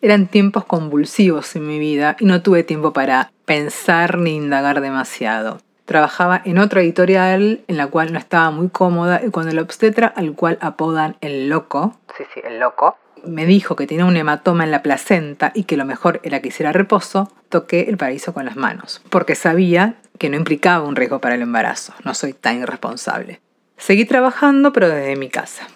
Eran 0.00 0.28
tiempos 0.28 0.64
convulsivos 0.64 1.56
en 1.56 1.66
mi 1.66 1.78
vida 1.80 2.16
y 2.20 2.24
no 2.24 2.40
tuve 2.40 2.62
tiempo 2.62 2.92
para 2.92 3.32
pensar 3.44 4.18
ni 4.18 4.36
indagar 4.36 4.80
demasiado. 4.80 5.58
Trabajaba 5.86 6.40
en 6.44 6.58
otra 6.58 6.82
editorial 6.82 7.62
en 7.66 7.76
la 7.76 7.88
cual 7.88 8.12
no 8.12 8.18
estaba 8.18 8.50
muy 8.50 8.68
cómoda 8.68 9.20
y 9.26 9.30
cuando 9.30 9.50
el 9.50 9.58
obstetra, 9.58 10.06
al 10.06 10.34
cual 10.34 10.58
apodan 10.60 11.16
el 11.20 11.48
loco, 11.48 11.96
sí, 12.16 12.24
sí, 12.32 12.40
el 12.44 12.60
loco, 12.60 12.96
me 13.24 13.46
dijo 13.46 13.74
que 13.74 13.86
tenía 13.86 14.04
un 14.04 14.16
hematoma 14.16 14.64
en 14.64 14.70
la 14.70 14.82
placenta 14.82 15.50
y 15.54 15.64
que 15.64 15.76
lo 15.76 15.84
mejor 15.84 16.20
era 16.22 16.40
que 16.40 16.48
hiciera 16.48 16.72
reposo, 16.72 17.32
toqué 17.48 17.88
el 17.88 17.96
paraíso 17.96 18.32
con 18.32 18.44
las 18.44 18.56
manos, 18.56 19.02
porque 19.10 19.34
sabía 19.34 19.96
que 20.18 20.28
no 20.28 20.36
implicaba 20.36 20.86
un 20.86 20.94
riesgo 20.94 21.20
para 21.20 21.34
el 21.34 21.42
embarazo. 21.42 21.94
No 22.04 22.14
soy 22.14 22.34
tan 22.34 22.60
irresponsable. 22.60 23.40
Seguí 23.76 24.04
trabajando, 24.04 24.72
pero 24.72 24.88
desde 24.88 25.16
mi 25.16 25.28
casa. 25.28 25.66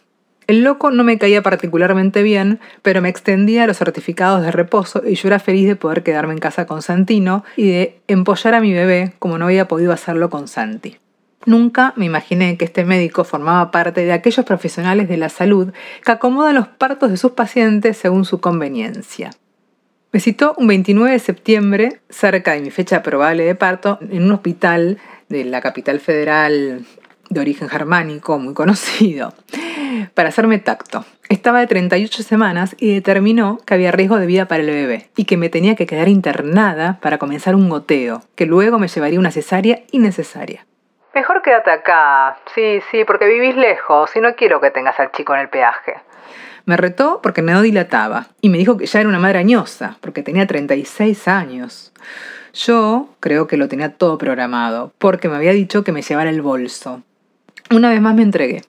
El 0.53 0.65
loco 0.65 0.91
no 0.91 1.03
me 1.03 1.17
caía 1.17 1.41
particularmente 1.41 2.23
bien, 2.23 2.61
pero 2.83 3.01
me 3.01 3.09
extendía 3.09 3.67
los 3.67 3.79
certificados 3.79 4.43
de 4.43 4.51
reposo 4.51 5.01
y 5.03 5.15
yo 5.15 5.29
era 5.29 5.39
feliz 5.39 5.67
de 5.67 5.77
poder 5.77 6.03
quedarme 6.03 6.35
en 6.35 6.41
casa 6.41 6.67
con 6.67 6.83
Santino 6.83 7.43
y 7.57 7.71
de 7.71 8.03
empollar 8.07 8.53
a 8.53 8.61
mi 8.61 8.71
bebé 8.71 9.15
como 9.19 9.39
no 9.39 9.47
había 9.47 9.67
podido 9.67 9.93
hacerlo 9.93 10.29
con 10.29 10.49
Santi. 10.49 10.99
Nunca 11.47 11.95
me 11.97 12.05
imaginé 12.05 12.59
que 12.59 12.67
este 12.67 12.85
médico 12.85 13.25
formaba 13.25 13.71
parte 13.71 14.05
de 14.05 14.13
aquellos 14.13 14.45
profesionales 14.45 15.09
de 15.09 15.17
la 15.17 15.31
salud 15.31 15.73
que 16.05 16.13
acomodan 16.13 16.57
los 16.57 16.69
partos 16.69 17.11
de 17.11 17.17
sus 17.17 17.33
pacientes 17.33 17.97
según 17.97 18.27
su 18.27 18.39
conveniencia. 18.39 19.31
Me 20.13 20.21
citó 20.21 20.55
un 20.59 20.67
29 20.67 21.13
de 21.13 21.19
septiembre, 21.19 22.03
cerca 22.11 22.53
de 22.53 22.61
mi 22.61 22.71
fecha 22.71 23.03
probable 23.03 23.45
de 23.45 23.55
parto, 23.55 23.99
en 24.03 24.25
un 24.25 24.33
hospital 24.33 24.99
de 25.31 25.47
la 25.47 25.63
capital 25.63 25.99
federal 25.99 26.85
de 27.33 27.41
origen 27.41 27.69
germánico 27.69 28.39
muy 28.39 28.55
conocido. 28.55 29.33
para 30.15 30.29
hacerme 30.29 30.59
tacto. 30.59 31.05
Estaba 31.29 31.61
de 31.61 31.67
38 31.67 32.23
semanas 32.23 32.77
y 32.79 32.95
determinó 32.95 33.59
que 33.65 33.75
había 33.75 33.93
riesgo 33.93 34.19
de 34.19 34.27
vida 34.27 34.47
para 34.47 34.63
el 34.63 34.71
bebé 34.71 35.09
y 35.17 35.25
que 35.25 35.37
me 35.37 35.49
tenía 35.49 35.77
que 35.77 35.87
quedar 35.87 36.09
internada 36.09 36.99
para 37.01 37.19
comenzar 37.19 37.55
un 37.55 37.69
goteo, 37.69 38.23
que 38.35 38.47
luego 38.47 38.79
me 38.79 38.89
llevaría 38.89 39.19
una 39.19 39.31
cesárea 39.31 39.81
innecesaria. 39.93 40.67
Mejor 41.15 41.43
quédate 41.43 41.71
acá. 41.71 42.39
Sí, 42.55 42.81
sí, 42.91 43.05
porque 43.05 43.27
vivís 43.27 43.57
lejos 43.57 44.11
y 44.17 44.21
no 44.21 44.35
quiero 44.35 44.61
que 44.61 44.71
tengas 44.71 44.99
al 44.99 45.13
chico 45.13 45.35
en 45.35 45.41
el 45.41 45.49
peaje. 45.49 45.95
Me 46.65 46.77
retó 46.77 47.21
porque 47.23 47.43
no 47.43 47.61
dilataba 47.61 48.27
y 48.41 48.49
me 48.49 48.59
dijo 48.59 48.77
que 48.77 48.87
ya 48.87 49.01
era 49.01 49.09
una 49.09 49.19
madre 49.19 49.39
añosa, 49.39 49.97
porque 50.01 50.23
tenía 50.23 50.47
36 50.47 51.29
años. 51.29 51.93
Yo 52.55 53.09
creo 53.21 53.47
que 53.47 53.57
lo 53.57 53.69
tenía 53.69 53.97
todo 53.97 54.17
programado, 54.17 54.93
porque 54.99 55.29
me 55.29 55.37
había 55.37 55.53
dicho 55.53 55.83
que 55.83 55.93
me 55.93 56.03
llevara 56.03 56.31
el 56.31 56.43
bolso. 56.43 57.03
Una 57.71 57.91
vez 57.91 58.01
más 58.01 58.15
me 58.15 58.23
entregué. 58.23 58.63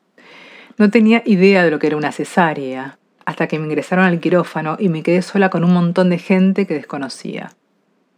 No 0.78 0.90
tenía 0.90 1.22
idea 1.26 1.64
de 1.64 1.72
lo 1.72 1.80
que 1.80 1.88
era 1.88 1.98
una 1.98 2.12
cesárea, 2.12 2.98
hasta 3.26 3.48
que 3.48 3.60
me 3.60 3.66
ingresaron 3.66 4.06
al 4.06 4.20
quirófano 4.20 4.76
y 4.80 4.90
me 4.90 5.04
quedé 5.04 5.22
sola 5.22 5.50
con 5.50 5.64
un 5.64 5.74
montón 5.74 6.10
de 6.10 6.18
gente 6.18 6.66
que 6.68 6.74
desconocía. 6.74 7.52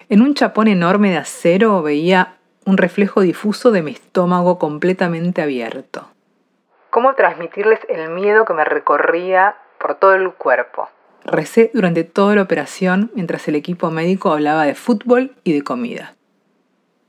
En 0.09 0.21
un 0.21 0.33
chapón 0.35 0.67
enorme 0.67 1.09
de 1.09 1.17
acero 1.17 1.81
veía 1.81 2.37
un 2.65 2.77
reflejo 2.77 3.21
difuso 3.21 3.71
de 3.71 3.81
mi 3.81 3.91
estómago 3.91 4.57
completamente 4.59 5.41
abierto. 5.41 6.09
¿Cómo 6.89 7.13
transmitirles 7.13 7.79
el 7.89 8.09
miedo 8.11 8.45
que 8.45 8.53
me 8.53 8.63
recorría 8.63 9.55
por 9.79 9.95
todo 9.95 10.13
el 10.13 10.31
cuerpo? 10.33 10.89
Recé 11.25 11.71
durante 11.73 12.03
toda 12.03 12.35
la 12.35 12.43
operación 12.43 13.11
mientras 13.15 13.47
el 13.47 13.55
equipo 13.55 13.89
médico 13.91 14.31
hablaba 14.31 14.65
de 14.65 14.75
fútbol 14.75 15.35
y 15.43 15.53
de 15.53 15.63
comida. 15.63 16.15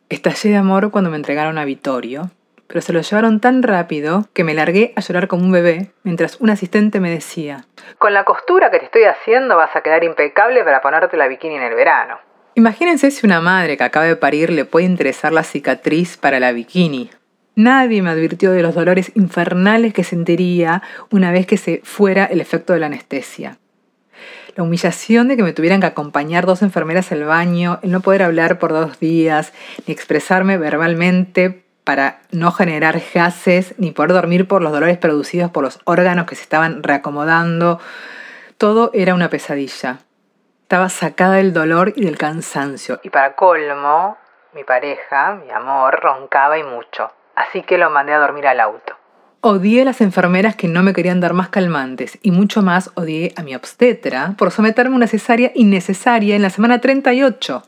Estallé 0.09 0.51
de 0.51 0.57
amor 0.57 0.91
cuando 0.91 1.11
me 1.11 1.17
entregaron 1.17 1.59
a 1.59 1.65
Vittorio, 1.65 2.31
pero 2.67 2.81
se 2.81 2.93
lo 2.93 3.01
llevaron 3.01 3.41
tan 3.41 3.63
rápido 3.63 4.29
que 4.33 4.45
me 4.45 4.55
largué 4.55 4.93
a 4.97 5.01
llorar 5.01 5.29
como 5.29 5.45
un 5.45 5.53
bebé 5.53 5.93
mientras 6.03 6.41
un 6.41 6.51
asistente 6.51 7.01
me 7.01 7.11
decía, 7.11 7.65
Con 7.99 8.15
la 8.15 8.25
costura 8.25 8.71
que 8.71 8.79
te 8.79 8.87
estoy 8.87 9.05
haciendo 9.05 9.57
vas 9.57 9.75
a 9.75 9.83
quedar 9.83 10.05
impecable 10.05 10.65
para 10.65 10.81
ponerte 10.81 11.17
la 11.17 11.29
bikini 11.29 11.57
en 11.57 11.63
el 11.63 11.75
verano. 11.75 12.19
Imagínense 12.55 13.11
si 13.11 13.27
una 13.27 13.41
madre 13.41 13.77
que 13.77 13.85
acaba 13.85 14.07
de 14.07 14.17
parir 14.17 14.51
le 14.51 14.65
puede 14.65 14.87
interesar 14.87 15.33
la 15.33 15.43
cicatriz 15.43 16.17
para 16.17 16.41
la 16.41 16.53
bikini. 16.53 17.11
Nadie 17.55 18.03
me 18.03 18.11
advirtió 18.11 18.53
de 18.53 18.63
los 18.63 18.75
dolores 18.75 19.13
infernales 19.15 19.93
que 19.93 20.05
sentiría 20.05 20.83
una 21.11 21.33
vez 21.33 21.47
que 21.47 21.57
se 21.57 21.81
fuera 21.85 22.25
el 22.25 22.41
efecto 22.41 22.73
de 22.73 22.81
la 22.81 22.87
anestesia. 22.87 23.59
La 24.55 24.63
humillación 24.63 25.29
de 25.29 25.37
que 25.37 25.43
me 25.43 25.53
tuvieran 25.53 25.81
que 25.81 25.87
acompañar 25.87 26.47
dos 26.47 26.63
enfermeras 26.63 27.13
al 27.13 27.25
baño, 27.25 27.79
el 27.83 27.93
no 27.93 28.01
poder 28.01 28.23
hablar 28.23 28.59
por 28.59 28.73
dos 28.73 28.99
días, 29.01 29.53
ni 29.87 29.93
expresarme 29.93 30.57
verbalmente 30.57 31.66
para 31.87 32.19
no 32.33 32.50
generar 32.50 33.00
gases, 33.14 33.76
ni 33.78 33.93
poder 33.93 34.12
dormir 34.12 34.49
por 34.49 34.61
los 34.61 34.73
dolores 34.73 34.99
producidos 34.99 35.52
por 35.52 35.62
los 35.62 35.78
órganos 35.85 36.26
que 36.26 36.35
se 36.35 36.43
estaban 36.43 36.83
reacomodando, 36.83 37.78
todo 38.59 38.90
era 38.93 39.14
una 39.14 39.31
pesadilla. 39.31 39.99
Estaba 40.62 40.88
sacada 40.88 41.35
del 41.35 41.52
dolor 41.52 41.93
y 41.95 42.05
del 42.05 42.19
cansancio. 42.19 42.99
Y 43.05 43.11
para 43.11 43.37
colmo, 43.37 44.19
mi 44.52 44.64
pareja, 44.64 45.37
mi 45.37 45.49
amor, 45.52 46.00
roncaba 46.02 46.59
y 46.59 46.64
mucho. 46.64 47.12
Así 47.37 47.62
que 47.62 47.78
lo 47.78 47.88
mandé 47.88 48.14
a 48.14 48.19
dormir 48.19 48.49
al 48.49 48.59
auto. 48.59 48.97
Odié 49.43 49.83
a 49.83 49.85
las 49.85 50.00
enfermeras 50.00 50.57
que 50.57 50.66
no 50.66 50.83
me 50.83 50.93
querían 50.93 51.21
dar 51.21 51.35
más 51.35 51.50
calmantes 51.50 52.19
y 52.21 52.33
mucho 52.33 52.62
más 52.62 52.90
odié 52.97 53.33
a 53.37 53.45
mi 53.45 53.55
obstetra 53.55 54.35
por 54.37 54.50
someterme 54.50 54.95
a 54.95 54.97
una 54.97 55.07
cesárea 55.07 55.52
innecesaria 55.55 56.35
en 56.35 56.43
la 56.43 56.50
semana 56.50 56.81
38. 56.81 57.62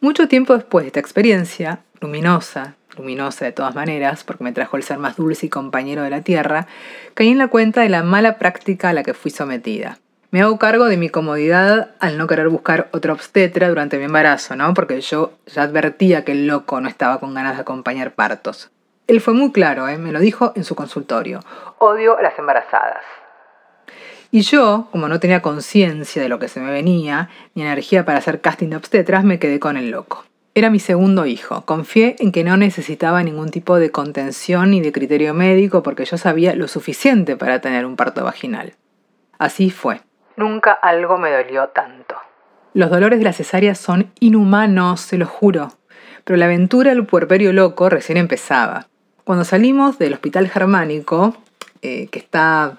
Mucho 0.00 0.26
tiempo 0.26 0.54
después 0.54 0.84
de 0.84 0.86
esta 0.86 1.00
experiencia, 1.00 1.80
luminosa, 2.00 2.76
luminosa 2.96 3.44
de 3.44 3.52
todas 3.52 3.74
maneras, 3.74 4.24
porque 4.24 4.44
me 4.44 4.52
trajo 4.52 4.76
el 4.76 4.82
ser 4.82 4.98
más 4.98 5.16
dulce 5.16 5.46
y 5.46 5.48
compañero 5.48 6.02
de 6.02 6.10
la 6.10 6.22
tierra, 6.22 6.66
caí 7.14 7.28
en 7.28 7.38
la 7.38 7.48
cuenta 7.48 7.82
de 7.82 7.88
la 7.88 8.02
mala 8.02 8.38
práctica 8.38 8.90
a 8.90 8.92
la 8.92 9.02
que 9.02 9.14
fui 9.14 9.30
sometida. 9.30 9.98
Me 10.30 10.42
hago 10.42 10.58
cargo 10.58 10.86
de 10.86 10.96
mi 10.96 11.08
comodidad 11.08 11.92
al 12.00 12.18
no 12.18 12.26
querer 12.26 12.48
buscar 12.48 12.88
otra 12.92 13.12
obstetra 13.12 13.68
durante 13.68 13.96
mi 13.96 14.04
embarazo, 14.04 14.56
¿no? 14.56 14.74
Porque 14.74 15.00
yo 15.00 15.32
ya 15.46 15.62
advertía 15.62 16.24
que 16.24 16.32
el 16.32 16.46
loco 16.46 16.80
no 16.80 16.88
estaba 16.88 17.20
con 17.20 17.32
ganas 17.32 17.54
de 17.54 17.62
acompañar 17.62 18.14
partos. 18.14 18.70
Él 19.06 19.20
fue 19.20 19.34
muy 19.34 19.52
claro, 19.52 19.88
¿eh? 19.88 19.98
me 19.98 20.10
lo 20.10 20.18
dijo 20.18 20.52
en 20.56 20.64
su 20.64 20.74
consultorio. 20.74 21.40
Odio 21.78 22.18
a 22.18 22.22
las 22.22 22.38
embarazadas. 22.38 23.04
Y 24.32 24.40
yo, 24.40 24.88
como 24.90 25.08
no 25.08 25.20
tenía 25.20 25.42
conciencia 25.42 26.20
de 26.20 26.28
lo 26.28 26.40
que 26.40 26.48
se 26.48 26.60
me 26.60 26.70
venía, 26.70 27.30
ni 27.54 27.62
energía 27.62 28.04
para 28.04 28.18
hacer 28.18 28.40
casting 28.40 28.68
de 28.68 28.76
obstetras, 28.76 29.24
me 29.24 29.38
quedé 29.38 29.60
con 29.60 29.76
el 29.76 29.90
loco. 29.90 30.24
Era 30.56 30.70
mi 30.70 30.80
segundo 30.80 31.26
hijo. 31.26 31.66
Confié 31.66 32.16
en 32.18 32.32
que 32.32 32.42
no 32.42 32.56
necesitaba 32.56 33.22
ningún 33.22 33.50
tipo 33.50 33.78
de 33.78 33.90
contención 33.90 34.70
ni 34.70 34.80
de 34.80 34.90
criterio 34.90 35.34
médico 35.34 35.82
porque 35.82 36.06
yo 36.06 36.16
sabía 36.16 36.54
lo 36.54 36.66
suficiente 36.66 37.36
para 37.36 37.60
tener 37.60 37.84
un 37.84 37.94
parto 37.94 38.24
vaginal. 38.24 38.72
Así 39.38 39.68
fue. 39.68 40.00
Nunca 40.38 40.72
algo 40.72 41.18
me 41.18 41.30
dolió 41.30 41.68
tanto. 41.68 42.14
Los 42.72 42.88
dolores 42.88 43.18
de 43.18 43.26
la 43.26 43.34
cesárea 43.34 43.74
son 43.74 44.10
inhumanos, 44.18 45.02
se 45.02 45.18
lo 45.18 45.26
juro. 45.26 45.74
Pero 46.24 46.38
la 46.38 46.46
aventura 46.46 46.94
del 46.94 47.04
puerperio 47.04 47.52
loco 47.52 47.90
recién 47.90 48.16
empezaba. 48.16 48.86
Cuando 49.24 49.44
salimos 49.44 49.98
del 49.98 50.14
Hospital 50.14 50.48
Germánico, 50.48 51.36
eh, 51.82 52.06
que 52.06 52.18
está 52.18 52.78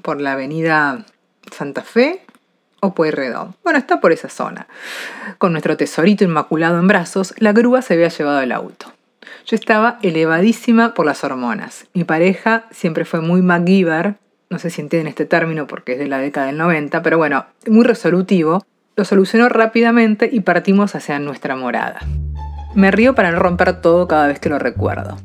por 0.00 0.22
la 0.22 0.32
avenida 0.32 1.04
Santa 1.52 1.82
Fe 1.82 2.22
o 2.80 2.94
Pueyrredón, 2.94 3.54
bueno, 3.62 3.78
está 3.78 4.00
por 4.00 4.12
esa 4.12 4.28
zona, 4.28 4.66
con 5.38 5.52
nuestro 5.52 5.76
tesorito 5.76 6.24
inmaculado 6.24 6.78
en 6.78 6.88
brazos, 6.88 7.34
la 7.38 7.52
grúa 7.52 7.82
se 7.82 7.94
había 7.94 8.08
llevado 8.08 8.40
el 8.40 8.52
auto. 8.52 8.92
Yo 9.46 9.56
estaba 9.56 9.98
elevadísima 10.02 10.94
por 10.94 11.06
las 11.06 11.24
hormonas. 11.24 11.86
Mi 11.94 12.04
pareja 12.04 12.64
siempre 12.70 13.04
fue 13.04 13.20
muy 13.20 13.42
MacGyver, 13.42 14.14
no 14.48 14.58
sé 14.58 14.70
si 14.70 14.80
entienden 14.80 15.08
este 15.08 15.26
término 15.26 15.66
porque 15.66 15.92
es 15.92 15.98
de 15.98 16.08
la 16.08 16.18
década 16.18 16.46
del 16.46 16.58
90, 16.58 17.02
pero 17.02 17.18
bueno, 17.18 17.46
muy 17.68 17.84
resolutivo. 17.84 18.64
Lo 18.96 19.04
solucionó 19.04 19.48
rápidamente 19.48 20.28
y 20.30 20.40
partimos 20.40 20.94
hacia 20.94 21.18
nuestra 21.20 21.54
morada. 21.54 22.00
Me 22.74 22.90
río 22.90 23.14
para 23.14 23.30
no 23.30 23.38
romper 23.38 23.80
todo 23.80 24.08
cada 24.08 24.26
vez 24.26 24.40
que 24.40 24.48
lo 24.48 24.58
recuerdo. 24.58 25.16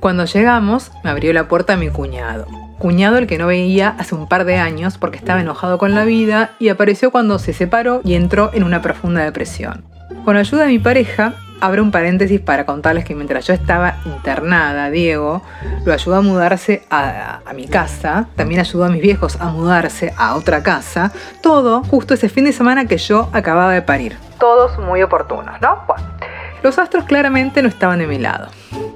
Cuando 0.00 0.24
llegamos, 0.24 0.90
me 1.02 1.10
abrió 1.10 1.32
la 1.32 1.48
puerta 1.48 1.76
mi 1.76 1.88
cuñado. 1.88 2.63
Cuñado 2.78 3.18
el 3.18 3.26
que 3.26 3.38
no 3.38 3.46
veía 3.46 3.94
hace 3.98 4.14
un 4.14 4.28
par 4.28 4.44
de 4.44 4.56
años 4.56 4.98
porque 4.98 5.18
estaba 5.18 5.40
enojado 5.40 5.78
con 5.78 5.94
la 5.94 6.04
vida 6.04 6.52
y 6.58 6.68
apareció 6.68 7.10
cuando 7.10 7.38
se 7.38 7.52
separó 7.52 8.00
y 8.04 8.14
entró 8.14 8.50
en 8.52 8.64
una 8.64 8.82
profunda 8.82 9.22
depresión. 9.22 9.84
Con 10.24 10.36
ayuda 10.36 10.62
de 10.62 10.68
mi 10.68 10.78
pareja, 10.78 11.34
abro 11.60 11.82
un 11.82 11.90
paréntesis 11.90 12.40
para 12.40 12.66
contarles 12.66 13.04
que 13.04 13.14
mientras 13.14 13.46
yo 13.46 13.54
estaba 13.54 13.96
internada, 14.04 14.90
Diego 14.90 15.42
lo 15.84 15.92
ayudó 15.92 16.16
a 16.16 16.20
mudarse 16.20 16.84
a, 16.90 17.40
mi 17.54 17.66
casa, 17.68 18.26
también 18.36 18.60
ayudó 18.60 18.84
a 18.84 18.88
mis 18.88 19.02
viejos 19.02 19.36
a 19.40 19.46
mudarse 19.46 20.12
a 20.16 20.34
otra 20.34 20.62
casa, 20.62 21.12
todo 21.42 21.82
justo 21.84 22.14
ese 22.14 22.28
fin 22.28 22.44
de 22.44 22.52
semana 22.52 22.86
que 22.86 22.98
yo 22.98 23.28
acababa 23.32 23.72
de 23.72 23.82
parir. 23.82 24.16
Todos 24.38 24.78
muy 24.78 25.02
oportunos, 25.02 25.60
¿no? 25.60 25.84
Bueno, 25.86 26.04
los 26.62 26.78
astros 26.78 27.04
claramente 27.04 27.62
no 27.62 27.68
estaban 27.68 27.98
de 27.98 28.06
mi 28.06 28.18
lado. 28.18 28.48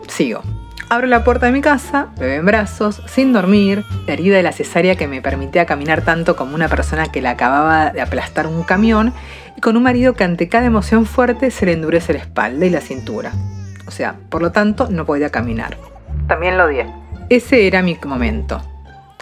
Sigo. 0.08 0.42
Abro 0.90 1.07
la 1.07 1.23
puerta 1.23 1.45
de 1.45 1.52
mi 1.52 1.61
casa, 1.61 2.07
bebé 2.18 2.37
en 2.37 2.47
brazos, 2.47 3.02
sin 3.07 3.35
dormir, 3.35 3.85
la 4.07 4.14
herida 4.14 4.38
de 4.38 4.42
la 4.42 4.52
cesárea 4.52 4.97
que 4.97 5.07
me 5.07 5.21
permitía 5.21 5.66
caminar 5.66 6.00
tanto 6.00 6.35
como 6.35 6.54
una 6.54 6.66
persona 6.68 7.12
que 7.12 7.21
le 7.21 7.28
acababa 7.28 7.90
de 7.90 8.00
aplastar 8.00 8.47
un 8.47 8.62
camión, 8.62 9.12
y 9.54 9.61
con 9.61 9.76
un 9.76 9.83
marido 9.83 10.14
que 10.14 10.25
ante 10.25 10.49
cada 10.49 10.64
emoción 10.64 11.04
fuerte 11.04 11.50
se 11.50 11.66
le 11.66 11.73
endurece 11.73 12.14
la 12.14 12.21
espalda 12.21 12.64
y 12.64 12.71
la 12.71 12.80
cintura. 12.80 13.33
O 13.87 13.90
sea, 13.90 14.14
por 14.30 14.40
lo 14.40 14.50
tanto, 14.50 14.88
no 14.90 15.04
podía 15.04 15.28
caminar. 15.28 15.76
También 16.26 16.57
lo 16.57 16.64
odié. 16.64 16.87
Ese 17.28 17.66
era 17.66 17.83
mi 17.83 17.99
momento. 18.07 18.62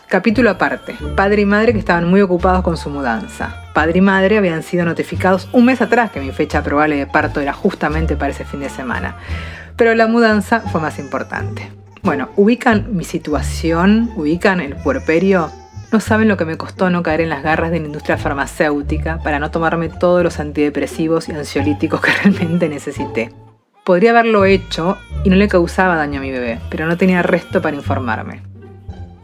Capítulo 0.06 0.50
aparte. 0.50 0.94
Padre 1.16 1.42
y 1.42 1.46
madre 1.46 1.72
que 1.72 1.80
estaban 1.80 2.08
muy 2.08 2.20
ocupados 2.20 2.62
con 2.62 2.76
su 2.76 2.90
mudanza. 2.90 3.64
Padre 3.74 3.98
y 3.98 4.02
madre 4.02 4.38
habían 4.38 4.62
sido 4.62 4.84
notificados 4.84 5.48
un 5.50 5.64
mes 5.64 5.82
atrás 5.82 6.12
que 6.12 6.20
mi 6.20 6.30
fecha 6.30 6.62
probable 6.62 6.94
de 6.94 7.08
parto 7.08 7.40
era 7.40 7.52
justamente 7.52 8.14
para 8.14 8.30
ese 8.30 8.44
fin 8.44 8.60
de 8.60 8.68
semana 8.68 9.16
pero 9.76 9.94
la 9.94 10.06
mudanza 10.06 10.60
fue 10.60 10.80
más 10.80 10.98
importante. 10.98 11.70
Bueno, 12.02 12.28
ubican 12.36 12.96
mi 12.96 13.04
situación, 13.04 14.10
ubican 14.16 14.60
el 14.60 14.76
puerperio. 14.76 15.50
No 15.92 16.00
saben 16.00 16.28
lo 16.28 16.36
que 16.36 16.44
me 16.44 16.56
costó 16.56 16.90
no 16.90 17.02
caer 17.02 17.20
en 17.20 17.28
las 17.28 17.42
garras 17.42 17.70
de 17.70 17.80
la 17.80 17.86
industria 17.86 18.16
farmacéutica 18.16 19.18
para 19.22 19.38
no 19.38 19.50
tomarme 19.50 19.88
todos 19.88 20.22
los 20.22 20.40
antidepresivos 20.40 21.28
y 21.28 21.32
ansiolíticos 21.32 22.00
que 22.00 22.12
realmente 22.22 22.68
necesité. 22.68 23.32
Podría 23.84 24.10
haberlo 24.10 24.44
hecho 24.44 24.98
y 25.24 25.30
no 25.30 25.36
le 25.36 25.48
causaba 25.48 25.96
daño 25.96 26.18
a 26.18 26.22
mi 26.22 26.30
bebé, 26.30 26.58
pero 26.70 26.86
no 26.86 26.96
tenía 26.96 27.22
resto 27.22 27.62
para 27.62 27.76
informarme. 27.76 28.42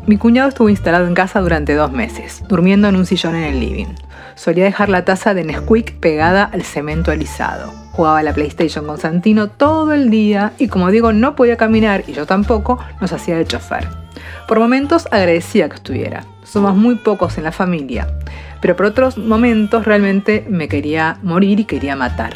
Mi 0.07 0.17
cuñado 0.17 0.49
estuvo 0.49 0.69
instalado 0.69 1.07
en 1.07 1.15
casa 1.15 1.41
durante 1.41 1.75
dos 1.75 1.93
meses, 1.93 2.43
durmiendo 2.49 2.89
en 2.89 2.97
un 2.97 3.07
sillón 3.07 3.37
en 3.37 3.45
el 3.45 3.61
living. 3.61 3.87
Solía 4.35 4.65
dejar 4.65 4.89
la 4.89 5.05
taza 5.05 5.35
de 5.35 5.45
Nesquik 5.45 5.99
pegada 6.01 6.45
al 6.45 6.63
cemento 6.63 7.11
alisado. 7.11 7.73
Jugaba 7.93 8.21
a 8.21 8.23
la 8.23 8.33
PlayStation 8.33 8.87
con 8.87 8.99
Santino 8.99 9.49
todo 9.49 9.93
el 9.93 10.11
día 10.11 10.53
y 10.59 10.69
como 10.69 10.91
digo 10.91 11.13
no 11.13 11.37
podía 11.37 11.57
caminar 11.57 12.05
y 12.07 12.13
yo 12.13 12.27
tampoco, 12.27 12.79
nos 13.01 13.13
hacía 13.13 13.37
de 13.37 13.45
chofer. 13.45 13.89
Por 14.49 14.59
momentos 14.59 15.07
agradecía 15.11 15.69
que 15.69 15.77
estuviera. 15.77 16.25
Somos 16.43 16.75
muy 16.75 16.97
pocos 16.97 17.39
en 17.39 17.45
la 17.45 17.53
familia, 17.53 18.09
pero 18.61 18.77
por 18.77 18.87
otros 18.87 19.17
momentos 19.19 19.85
realmente 19.85 20.45
me 20.49 20.69
quería 20.69 21.19
morir 21.23 21.61
y 21.61 21.65
quería 21.65 21.97
matar. 21.97 22.35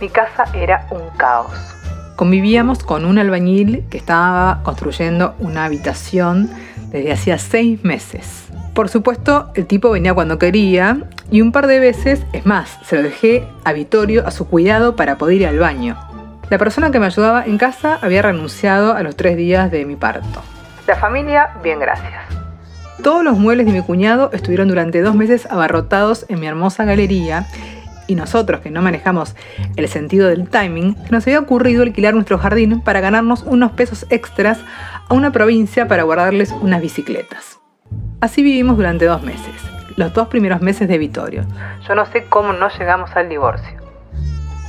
Mi 0.00 0.08
casa 0.08 0.44
era 0.54 0.86
un 0.90 1.08
caos. 1.16 1.81
Convivíamos 2.22 2.84
con 2.84 3.04
un 3.04 3.18
albañil 3.18 3.82
que 3.90 3.98
estaba 3.98 4.60
construyendo 4.62 5.34
una 5.40 5.64
habitación 5.64 6.48
desde 6.92 7.10
hacía 7.10 7.36
seis 7.36 7.82
meses. 7.82 8.44
Por 8.74 8.88
supuesto, 8.88 9.50
el 9.56 9.66
tipo 9.66 9.90
venía 9.90 10.14
cuando 10.14 10.38
quería 10.38 10.98
y 11.32 11.40
un 11.40 11.50
par 11.50 11.66
de 11.66 11.80
veces, 11.80 12.24
es 12.32 12.46
más, 12.46 12.78
se 12.84 12.94
lo 12.94 13.02
dejé 13.02 13.48
a 13.64 13.72
Vittorio 13.72 14.24
a 14.24 14.30
su 14.30 14.46
cuidado 14.46 14.94
para 14.94 15.18
poder 15.18 15.38
ir 15.38 15.46
al 15.48 15.58
baño. 15.58 15.98
La 16.48 16.58
persona 16.58 16.92
que 16.92 17.00
me 17.00 17.06
ayudaba 17.06 17.44
en 17.44 17.58
casa 17.58 17.98
había 18.00 18.22
renunciado 18.22 18.92
a 18.92 19.02
los 19.02 19.16
tres 19.16 19.36
días 19.36 19.72
de 19.72 19.84
mi 19.84 19.96
parto. 19.96 20.42
La 20.86 20.94
familia, 20.94 21.56
bien 21.60 21.80
gracias. 21.80 22.22
Todos 23.02 23.24
los 23.24 23.36
muebles 23.36 23.66
de 23.66 23.72
mi 23.72 23.82
cuñado 23.82 24.30
estuvieron 24.32 24.68
durante 24.68 25.02
dos 25.02 25.16
meses 25.16 25.48
abarrotados 25.50 26.24
en 26.28 26.38
mi 26.38 26.46
hermosa 26.46 26.84
galería 26.84 27.48
y 28.12 28.14
nosotros 28.14 28.60
que 28.60 28.70
no 28.70 28.82
manejamos 28.82 29.34
el 29.76 29.88
sentido 29.88 30.28
del 30.28 30.48
timing, 30.48 30.96
nos 31.10 31.26
había 31.26 31.40
ocurrido 31.40 31.82
alquilar 31.82 32.14
nuestro 32.14 32.38
jardín 32.38 32.82
para 32.82 33.00
ganarnos 33.00 33.42
unos 33.42 33.72
pesos 33.72 34.06
extras 34.10 34.60
a 35.08 35.14
una 35.14 35.32
provincia 35.32 35.88
para 35.88 36.02
guardarles 36.02 36.52
unas 36.60 36.82
bicicletas. 36.82 37.58
Así 38.20 38.42
vivimos 38.42 38.76
durante 38.76 39.06
dos 39.06 39.22
meses, 39.22 39.54
los 39.96 40.12
dos 40.12 40.28
primeros 40.28 40.60
meses 40.60 40.88
de 40.88 40.98
Vittorio. 40.98 41.44
Yo 41.88 41.94
no 41.94 42.04
sé 42.06 42.24
cómo 42.28 42.52
no 42.52 42.68
llegamos 42.68 43.10
al 43.16 43.28
divorcio. 43.30 43.80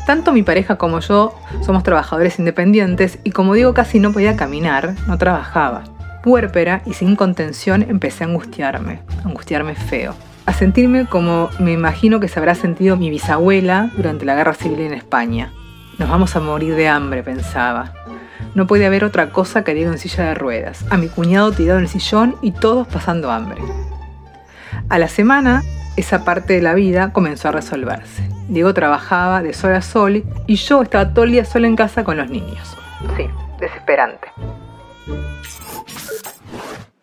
Tanto 0.08 0.32
mi 0.32 0.44
pareja 0.44 0.78
como 0.78 1.00
yo 1.02 1.38
somos 1.62 1.84
trabajadores 1.84 2.40
independientes 2.40 3.20
y 3.24 3.32
como 3.32 3.54
digo 3.54 3.74
casi 3.74 4.00
no 4.00 4.14
podía 4.14 4.38
caminar, 4.38 4.96
no 5.08 5.18
trabajaba. 5.18 5.84
Puérpera 6.24 6.82
y 6.86 6.94
sin 6.94 7.18
contención 7.18 7.84
empecé 7.84 8.24
a 8.24 8.28
angustiarme, 8.28 9.02
angustiarme 9.26 9.76
feo, 9.76 10.16
a 10.46 10.54
sentirme 10.54 11.06
como 11.06 11.50
me 11.60 11.72
imagino 11.72 12.20
que 12.20 12.28
se 12.28 12.40
habrá 12.40 12.56
sentido 12.56 12.98
mi 12.98 13.10
bisabuela 13.10 13.92
durante 13.96 14.26
la 14.26 14.36
guerra 14.36 14.54
civil 14.54 14.82
en 14.82 14.94
España. 14.94 15.52
Nos 15.98 16.10
vamos 16.10 16.36
a 16.36 16.40
morir 16.40 16.76
de 16.76 16.88
hambre, 16.88 17.24
pensaba. 17.24 17.94
No 18.56 18.68
puede 18.68 18.86
haber 18.86 19.04
otra 19.04 19.30
cosa 19.30 19.64
que 19.64 19.74
Diego 19.74 19.92
en 19.92 19.98
silla 19.98 20.26
de 20.26 20.36
ruedas, 20.36 20.86
a 20.90 20.98
mi 20.98 21.08
cuñado 21.08 21.52
tirado 21.52 21.80
en 21.80 21.86
el 21.86 21.90
sillón 21.90 22.36
y 22.42 22.52
todos 22.52 22.88
pasando 22.88 23.32
hambre. 23.32 23.62
A 24.90 25.00
la 25.00 25.08
semana, 25.08 25.64
esa 25.96 26.26
parte 26.26 26.54
de 26.54 26.62
la 26.62 26.74
vida 26.74 27.14
comenzó 27.14 27.50
a 27.50 27.52
resolverse. 27.52 28.28
Diego 28.50 28.74
trabajaba 28.74 29.42
de 29.42 29.54
sol 29.54 29.74
a 29.74 29.82
sol 29.82 30.24
y 30.48 30.56
yo 30.56 30.82
estaba 30.82 31.14
todo 31.14 31.26
el 31.26 31.32
día 31.32 31.46
sola 31.46 31.68
en 31.68 31.76
casa 31.76 32.04
con 32.04 32.18
los 32.18 32.30
niños. 32.30 32.76
Sí, 33.16 33.28
desesperante. 33.60 34.28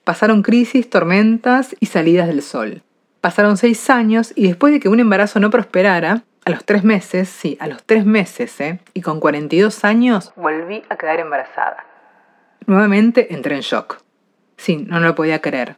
Pasaron 0.05 0.43
crisis, 0.43 0.91
tormentas 0.91 1.75
y 1.81 1.87
salidas 1.87 2.27
del 2.27 2.43
sol. 2.43 2.83
Pasaron 3.21 3.57
seis 3.57 3.91
años 3.91 4.33
y 4.35 4.49
después 4.49 4.73
de 4.73 4.81
que 4.81 4.89
un 4.89 5.01
embarazo 5.01 5.41
no 5.41 5.51
prosperara, 5.51 6.23
a 6.45 6.51
los 6.51 6.65
tres 6.65 6.85
meses, 6.85 7.29
sí, 7.29 7.59
a 7.61 7.67
los 7.67 7.83
tres 7.83 8.07
meses, 8.07 8.59
¿eh? 8.61 8.81
Y 8.95 9.03
con 9.03 9.21
42 9.21 9.85
años 9.85 10.33
volví 10.37 10.83
a 10.89 10.97
quedar 10.97 11.21
embarazada. 11.21 11.85
Nuevamente 12.67 13.35
entré 13.35 13.57
en 13.57 13.61
shock. 13.61 13.99
Sí, 14.57 14.87
no 14.89 15.01
lo 15.01 15.15
podía 15.15 15.41
creer. 15.41 15.77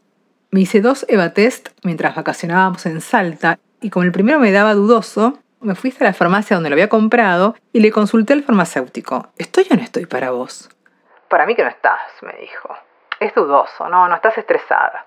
Me 0.50 0.60
hice 0.60 0.80
dos 0.80 1.04
EVA 1.08 1.30
test 1.30 1.70
mientras 1.82 2.14
vacacionábamos 2.14 2.86
en 2.86 3.00
Salta 3.00 3.58
y 3.80 3.90
como 3.90 4.04
el 4.04 4.12
primero 4.12 4.38
me 4.38 4.52
daba 4.52 4.74
dudoso, 4.74 5.38
me 5.60 5.74
fui 5.74 5.94
a 5.98 6.04
la 6.04 6.12
farmacia 6.12 6.56
donde 6.56 6.70
lo 6.70 6.74
había 6.74 6.88
comprado 6.88 7.56
y 7.72 7.80
le 7.80 7.90
consulté 7.90 8.32
al 8.32 8.42
farmacéutico. 8.42 9.28
¿Estoy 9.38 9.66
o 9.70 9.74
no 9.74 9.82
estoy 9.82 10.06
para 10.06 10.30
vos? 10.30 10.68
Para 11.28 11.46
mí 11.46 11.54
que 11.54 11.62
no 11.62 11.70
estás, 11.70 12.00
me 12.22 12.34
dijo. 12.34 12.74
Es 13.18 13.34
dudoso, 13.34 13.88
no, 13.88 14.08
no 14.08 14.14
estás 14.14 14.36
estresada. 14.38 15.06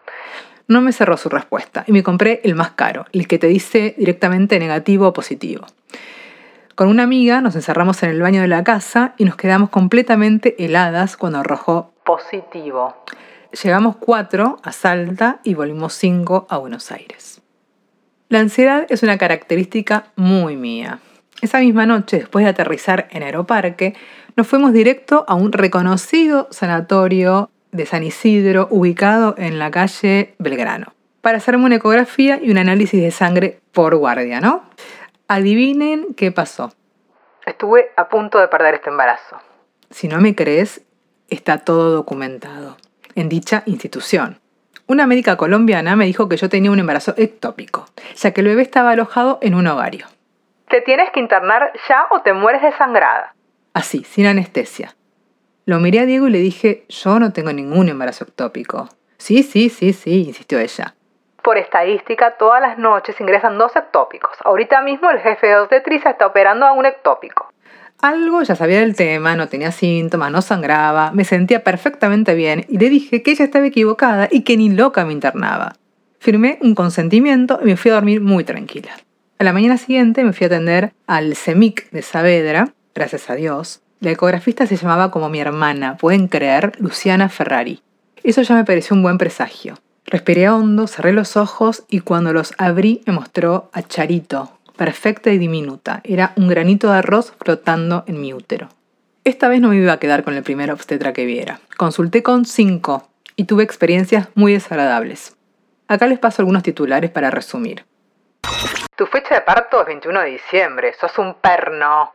No 0.67 0.81
me 0.81 0.91
cerró 0.91 1.17
su 1.17 1.29
respuesta 1.29 1.83
y 1.87 1.91
me 1.91 2.03
compré 2.03 2.41
el 2.43 2.55
más 2.55 2.71
caro, 2.71 3.05
el 3.11 3.27
que 3.27 3.37
te 3.37 3.47
dice 3.47 3.95
directamente 3.97 4.57
negativo 4.59 5.07
o 5.07 5.13
positivo. 5.13 5.65
Con 6.75 6.89
una 6.89 7.03
amiga 7.03 7.39
nos 7.39 7.55
encerramos 7.55 8.03
en 8.03 8.09
el 8.09 8.21
baño 8.21 8.41
de 8.41 8.47
la 8.47 8.63
casa 8.63 9.13
y 9.17 9.25
nos 9.25 9.35
quedamos 9.35 9.69
completamente 9.69 10.55
heladas 10.63 11.15
cuando 11.15 11.39
arrojó 11.39 11.93
positivo. 12.03 12.95
Llegamos 13.63 13.95
cuatro 13.95 14.57
a 14.63 14.71
Salta 14.73 15.39
y 15.43 15.53
volvimos 15.53 15.93
cinco 15.93 16.45
a 16.49 16.57
Buenos 16.57 16.91
Aires. 16.91 17.41
La 18.27 18.39
ansiedad 18.39 18.85
es 18.89 19.03
una 19.03 19.17
característica 19.17 20.07
muy 20.15 20.57
mía. 20.57 20.99
Esa 21.41 21.59
misma 21.59 21.85
noche, 21.85 22.17
después 22.17 22.43
de 22.43 22.49
aterrizar 22.49 23.07
en 23.11 23.23
Aeroparque, 23.23 23.95
nos 24.35 24.47
fuimos 24.47 24.73
directo 24.73 25.23
a 25.27 25.35
un 25.35 25.53
reconocido 25.53 26.49
sanatorio 26.51 27.51
de 27.75 27.85
San 27.85 28.03
Isidro, 28.03 28.67
ubicado 28.71 29.35
en 29.37 29.59
la 29.59 29.71
calle 29.71 30.35
Belgrano, 30.39 30.93
para 31.21 31.37
hacerme 31.37 31.65
una 31.65 31.75
ecografía 31.75 32.39
y 32.41 32.51
un 32.51 32.57
análisis 32.57 33.01
de 33.01 33.11
sangre 33.11 33.59
por 33.71 33.95
guardia, 33.95 34.41
¿no? 34.41 34.63
Adivinen 35.27 36.13
qué 36.15 36.31
pasó. 36.31 36.73
Estuve 37.45 37.91
a 37.95 38.09
punto 38.09 38.39
de 38.39 38.47
perder 38.47 38.75
este 38.75 38.89
embarazo. 38.89 39.37
Si 39.89 40.07
no 40.07 40.19
me 40.19 40.35
crees, 40.35 40.81
está 41.29 41.59
todo 41.59 41.91
documentado 41.91 42.77
en 43.15 43.29
dicha 43.29 43.63
institución. 43.65 44.39
Una 44.87 45.07
médica 45.07 45.35
colombiana 45.35 45.95
me 45.95 46.05
dijo 46.05 46.29
que 46.29 46.37
yo 46.37 46.49
tenía 46.49 46.71
un 46.71 46.79
embarazo 46.79 47.13
ectópico, 47.17 47.85
ya 48.15 48.31
que 48.31 48.41
el 48.41 48.47
bebé 48.47 48.61
estaba 48.61 48.91
alojado 48.91 49.39
en 49.41 49.55
un 49.55 49.65
ovario. 49.67 50.05
Te 50.69 50.81
tienes 50.81 51.09
que 51.11 51.19
internar 51.19 51.71
ya 51.89 52.05
o 52.11 52.21
te 52.21 52.33
mueres 52.33 52.61
desangrada. 52.61 53.33
Así, 53.73 54.03
sin 54.03 54.27
anestesia. 54.27 54.95
Lo 55.67 55.79
miré 55.79 55.99
a 55.99 56.05
Diego 56.05 56.27
y 56.27 56.31
le 56.31 56.39
dije, 56.39 56.85
yo 56.89 57.19
no 57.19 57.33
tengo 57.33 57.51
ningún 57.51 57.89
embarazo 57.89 58.23
ectópico. 58.23 58.87
Sí, 59.17 59.41
sí, 59.41 59.69
sí, 59.69 59.93
sí, 59.93 60.25
insistió 60.27 60.59
ella. 60.59 60.93
Por 61.43 61.57
estadística, 61.57 62.37
todas 62.37 62.61
las 62.61 62.77
noches 62.77 63.19
ingresan 63.19 63.57
dos 63.57 63.75
ectópicos. 63.75 64.31
Ahorita 64.43 64.81
mismo 64.81 65.09
el 65.09 65.19
jefe 65.19 65.47
de 65.47 65.57
obstetricia 65.57 66.11
está 66.11 66.27
operando 66.27 66.67
a 66.67 66.73
un 66.73 66.85
ectópico. 66.85 67.51
Algo 67.99 68.43
ya 68.43 68.55
sabía 68.55 68.81
del 68.81 68.95
tema, 68.95 69.35
no 69.35 69.47
tenía 69.47 69.71
síntomas, 69.71 70.31
no 70.31 70.43
sangraba, 70.43 71.11
me 71.13 71.23
sentía 71.23 71.63
perfectamente 71.63 72.35
bien 72.35 72.65
y 72.67 72.77
le 72.77 72.89
dije 72.89 73.23
que 73.23 73.31
ella 73.31 73.45
estaba 73.45 73.65
equivocada 73.65 74.27
y 74.29 74.43
que 74.43 74.57
ni 74.57 74.69
loca 74.69 75.05
me 75.05 75.13
internaba. 75.13 75.73
Firmé 76.19 76.59
un 76.61 76.75
consentimiento 76.75 77.59
y 77.61 77.65
me 77.65 77.77
fui 77.77 77.89
a 77.89 77.95
dormir 77.95 78.21
muy 78.21 78.43
tranquila. 78.43 78.91
A 79.39 79.43
la 79.43 79.53
mañana 79.53 79.77
siguiente 79.77 80.23
me 80.23 80.33
fui 80.33 80.45
a 80.45 80.47
atender 80.47 80.93
al 81.07 81.35
CEMIC 81.35 81.89
de 81.89 82.01
Saavedra, 82.01 82.69
gracias 82.93 83.29
a 83.29 83.35
Dios, 83.35 83.81
la 83.99 84.11
ecografista 84.11 84.67
se 84.67 84.77
llamaba 84.77 85.11
como 85.11 85.29
mi 85.29 85.39
hermana, 85.39 85.97
pueden 85.97 86.27
creer, 86.27 86.73
Luciana 86.79 87.29
Ferrari. 87.29 87.81
Eso 88.23 88.41
ya 88.41 88.55
me 88.55 88.65
pareció 88.65 88.95
un 88.95 89.03
buen 89.03 89.17
presagio. 89.17 89.75
Respiré 90.05 90.49
hondo, 90.49 90.87
cerré 90.87 91.13
los 91.13 91.37
ojos 91.37 91.83
y 91.89 92.01
cuando 92.01 92.33
los 92.33 92.53
abrí 92.57 93.01
me 93.05 93.13
mostró 93.13 93.69
a 93.73 93.81
Charito, 93.81 94.51
perfecta 94.75 95.31
y 95.31 95.37
diminuta. 95.37 96.01
Era 96.03 96.33
un 96.35 96.47
granito 96.47 96.91
de 96.91 96.97
arroz 96.97 97.33
flotando 97.43 98.03
en 98.07 98.21
mi 98.21 98.33
útero. 98.33 98.69
Esta 99.23 99.47
vez 99.47 99.61
no 99.61 99.69
me 99.69 99.77
iba 99.77 99.93
a 99.93 99.99
quedar 99.99 100.23
con 100.23 100.35
el 100.35 100.43
primer 100.43 100.71
obstetra 100.71 101.13
que 101.13 101.25
viera. 101.25 101.59
Consulté 101.77 102.21
con 102.21 102.45
cinco 102.45 103.07
y 103.35 103.45
tuve 103.45 103.63
experiencias 103.63 104.27
muy 104.35 104.53
desagradables. 104.53 105.35
Acá 105.87 106.05
les 106.07 106.19
paso 106.19 106.41
algunos 106.41 106.63
titulares 106.63 107.09
para 107.09 107.31
resumir. 107.31 107.85
Tu 108.95 109.05
fecha 109.07 109.35
de 109.35 109.41
parto 109.41 109.81
es 109.81 109.87
21 109.87 110.21
de 110.21 110.29
diciembre, 110.29 110.93
sos 110.99 111.17
un 111.17 111.33
perno. 111.35 112.13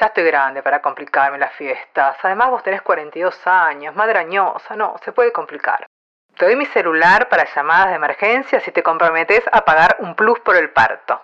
Ya 0.00 0.06
estoy 0.06 0.24
grande 0.24 0.62
para 0.62 0.80
complicarme 0.80 1.38
las 1.38 1.52
fiestas. 1.54 2.16
Además 2.22 2.50
vos 2.50 2.62
tenés 2.62 2.82
42 2.82 3.46
años, 3.46 3.96
madrañosa, 3.96 4.76
no, 4.76 4.94
se 5.04 5.10
puede 5.10 5.32
complicar. 5.32 5.86
Te 6.36 6.44
doy 6.44 6.54
mi 6.54 6.66
celular 6.66 7.28
para 7.28 7.52
llamadas 7.52 7.88
de 7.88 7.96
emergencia 7.96 8.60
si 8.60 8.70
te 8.70 8.84
comprometes 8.84 9.42
a 9.50 9.64
pagar 9.64 9.96
un 9.98 10.14
plus 10.14 10.38
por 10.38 10.54
el 10.54 10.70
parto. 10.70 11.20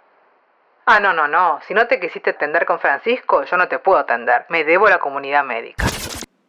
Ah, 0.87 0.99
no, 0.99 1.13
no, 1.13 1.29
no. 1.29 1.61
Si 1.69 1.73
no 1.73 1.87
te 1.87 2.01
quisiste 2.01 2.31
atender 2.31 2.67
con 2.67 2.81
Francisco, 2.81 3.45
yo 3.45 3.57
no 3.57 3.69
te 3.69 3.79
puedo 3.79 3.99
atender. 3.99 4.45
Me 4.49 4.65
debo 4.65 4.89
a 4.89 4.91
la 4.91 4.99
comunidad 4.99 5.45
médica. 5.45 5.85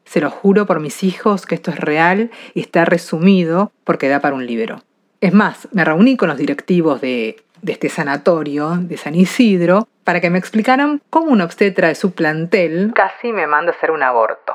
Se 0.05 0.19
lo 0.19 0.31
juro 0.31 0.65
por 0.65 0.79
mis 0.79 1.03
hijos 1.03 1.45
que 1.45 1.53
esto 1.53 1.69
es 1.69 1.79
real 1.79 2.31
y 2.55 2.61
está 2.61 2.85
resumido 2.85 3.71
porque 3.83 4.09
da 4.09 4.19
para 4.19 4.33
un 4.33 4.47
libro. 4.47 4.81
Es 5.21 5.33
más, 5.33 5.67
me 5.71 5.85
reuní 5.85 6.17
con 6.17 6.29
los 6.29 6.37
directivos 6.37 7.01
de 7.01 7.44
de 7.65 7.73
este 7.73 7.89
sanatorio 7.89 8.77
de 8.79 8.95
San 8.95 9.15
Isidro 9.15 9.87
para 10.03 10.21
que 10.21 10.29
me 10.29 10.37
explicaran 10.37 11.01
cómo 11.09 11.31
una 11.31 11.45
obstetra 11.45 11.87
de 11.87 11.95
su 11.95 12.11
plantel 12.11 12.91
casi 12.93 13.33
me 13.33 13.47
manda 13.47 13.71
a 13.71 13.75
hacer 13.75 13.89
un 13.89 14.03
aborto. 14.03 14.53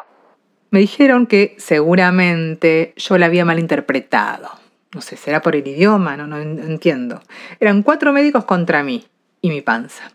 Me 0.71 0.79
dijeron 0.79 1.27
que 1.27 1.57
seguramente 1.59 2.95
yo 2.97 3.19
la 3.19 3.27
había 3.27 3.45
malinterpretado. 3.45 4.49
No 4.95 5.01
sé, 5.01 5.17
será 5.17 5.43
por 5.43 5.57
el 5.57 5.67
idioma, 5.67 6.17
no, 6.17 6.29
no 6.29 6.39
entiendo. 6.39 7.21
Eran 7.59 7.83
cuatro 7.83 8.13
médicos 8.13 8.45
contra 8.45 8.85
mí 8.85 9.05
y 9.41 9.51
mi 9.51 9.61
panza. 9.61 10.13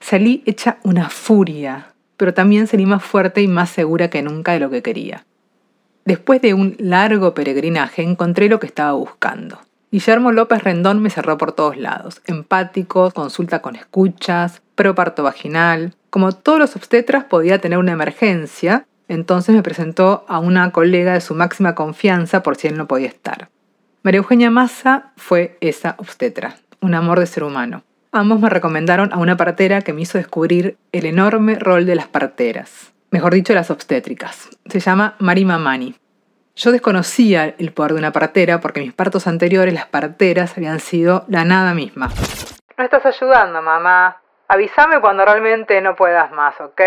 Salí 0.00 0.42
hecha 0.46 0.78
una 0.82 1.10
furia, 1.10 1.92
pero 2.16 2.32
también 2.32 2.66
salí 2.66 2.86
más 2.86 3.04
fuerte 3.04 3.42
y 3.42 3.48
más 3.48 3.68
segura 3.68 4.08
que 4.08 4.22
nunca 4.22 4.52
de 4.52 4.60
lo 4.60 4.70
que 4.70 4.82
quería. 4.82 5.26
Después 6.06 6.40
de 6.40 6.54
un 6.54 6.74
largo 6.78 7.34
peregrinaje 7.34 8.02
encontré 8.02 8.48
lo 8.48 8.58
que 8.58 8.66
estaba 8.66 8.92
buscando. 8.92 9.60
Guillermo 9.92 10.30
López 10.30 10.62
Rendón 10.62 11.02
me 11.02 11.10
cerró 11.10 11.36
por 11.36 11.50
todos 11.50 11.76
lados. 11.76 12.22
Empático, 12.26 13.10
consulta 13.10 13.60
con 13.60 13.74
escuchas, 13.74 14.62
preparto 14.76 15.24
vaginal. 15.24 15.94
Como 16.10 16.30
todos 16.30 16.60
los 16.60 16.76
obstetras 16.76 17.24
podía 17.24 17.60
tener 17.60 17.76
una 17.78 17.92
emergencia, 17.92 18.86
entonces 19.08 19.52
me 19.52 19.64
presentó 19.64 20.24
a 20.28 20.38
una 20.38 20.70
colega 20.70 21.14
de 21.14 21.20
su 21.20 21.34
máxima 21.34 21.74
confianza 21.74 22.44
por 22.44 22.54
si 22.54 22.68
él 22.68 22.76
no 22.76 22.86
podía 22.86 23.08
estar. 23.08 23.48
María 24.04 24.18
Eugenia 24.18 24.50
Massa 24.50 25.12
fue 25.16 25.58
esa 25.60 25.96
obstetra, 25.98 26.56
un 26.80 26.94
amor 26.94 27.18
de 27.18 27.26
ser 27.26 27.42
humano. 27.42 27.82
Ambos 28.12 28.40
me 28.40 28.48
recomendaron 28.48 29.12
a 29.12 29.18
una 29.18 29.36
partera 29.36 29.82
que 29.82 29.92
me 29.92 30.02
hizo 30.02 30.18
descubrir 30.18 30.76
el 30.92 31.04
enorme 31.04 31.56
rol 31.56 31.84
de 31.84 31.96
las 31.96 32.06
parteras. 32.06 32.92
mejor 33.10 33.34
dicho, 33.34 33.54
las 33.54 33.72
obstétricas. 33.72 34.50
Se 34.66 34.78
llama 34.78 35.16
Mari 35.18 35.44
Mamani. 35.44 35.96
Yo 36.56 36.72
desconocía 36.72 37.54
el 37.58 37.72
poder 37.72 37.92
de 37.92 37.98
una 37.98 38.12
partera 38.12 38.60
porque 38.60 38.80
mis 38.80 38.92
partos 38.92 39.26
anteriores 39.26 39.72
las 39.72 39.86
parteras 39.86 40.56
habían 40.56 40.80
sido 40.80 41.24
la 41.28 41.44
nada 41.44 41.74
misma. 41.74 42.10
No 42.76 42.84
estás 42.84 43.06
ayudando, 43.06 43.62
mamá. 43.62 44.20
Avísame 44.48 45.00
cuando 45.00 45.24
realmente 45.24 45.80
no 45.80 45.94
puedas 45.94 46.32
más, 46.32 46.60
¿ok? 46.60 46.80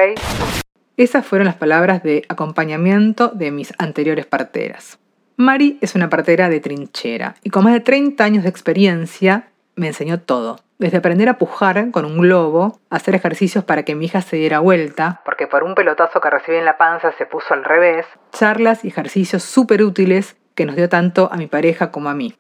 Esas 0.97 1.25
fueron 1.25 1.47
las 1.47 1.55
palabras 1.55 2.03
de 2.03 2.23
acompañamiento 2.29 3.29
de 3.29 3.51
mis 3.51 3.73
anteriores 3.79 4.25
parteras. 4.25 4.99
Mari 5.37 5.79
es 5.81 5.95
una 5.95 6.09
partera 6.09 6.49
de 6.49 6.59
trinchera 6.59 7.35
y 7.41 7.49
con 7.49 7.63
más 7.63 7.73
de 7.73 7.79
30 7.79 8.23
años 8.23 8.43
de 8.43 8.49
experiencia 8.49 9.47
me 9.75 9.87
enseñó 9.87 10.19
todo. 10.19 10.59
Desde 10.83 10.97
aprender 10.97 11.29
a 11.29 11.37
pujar 11.37 11.91
con 11.91 12.03
un 12.03 12.17
globo, 12.17 12.77
hacer 12.89 13.15
ejercicios 13.15 13.63
para 13.63 13.83
que 13.83 13.95
mi 13.95 14.03
hija 14.03 14.21
se 14.21 14.35
diera 14.35 14.59
vuelta, 14.59 15.21
porque 15.23 15.47
por 15.47 15.63
un 15.63 15.75
pelotazo 15.75 16.19
que 16.19 16.29
recibí 16.29 16.57
en 16.57 16.65
la 16.65 16.77
panza 16.77 17.13
se 17.17 17.25
puso 17.25 17.53
al 17.53 17.63
revés, 17.63 18.05
charlas 18.33 18.83
y 18.83 18.89
ejercicios 18.89 19.43
súper 19.43 19.81
útiles 19.81 20.35
que 20.55 20.65
nos 20.65 20.75
dio 20.75 20.89
tanto 20.89 21.29
a 21.31 21.37
mi 21.37 21.47
pareja 21.47 21.89
como 21.89 22.09
a 22.09 22.13
mí. 22.13 22.35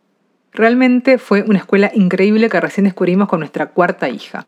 Realmente 0.51 1.19
fue 1.19 1.45
una 1.47 1.59
escuela 1.59 1.89
increíble 1.93 2.49
que 2.49 2.59
recién 2.59 2.83
descubrimos 2.83 3.29
con 3.29 3.39
nuestra 3.39 3.67
cuarta 3.67 4.09
hija. 4.09 4.45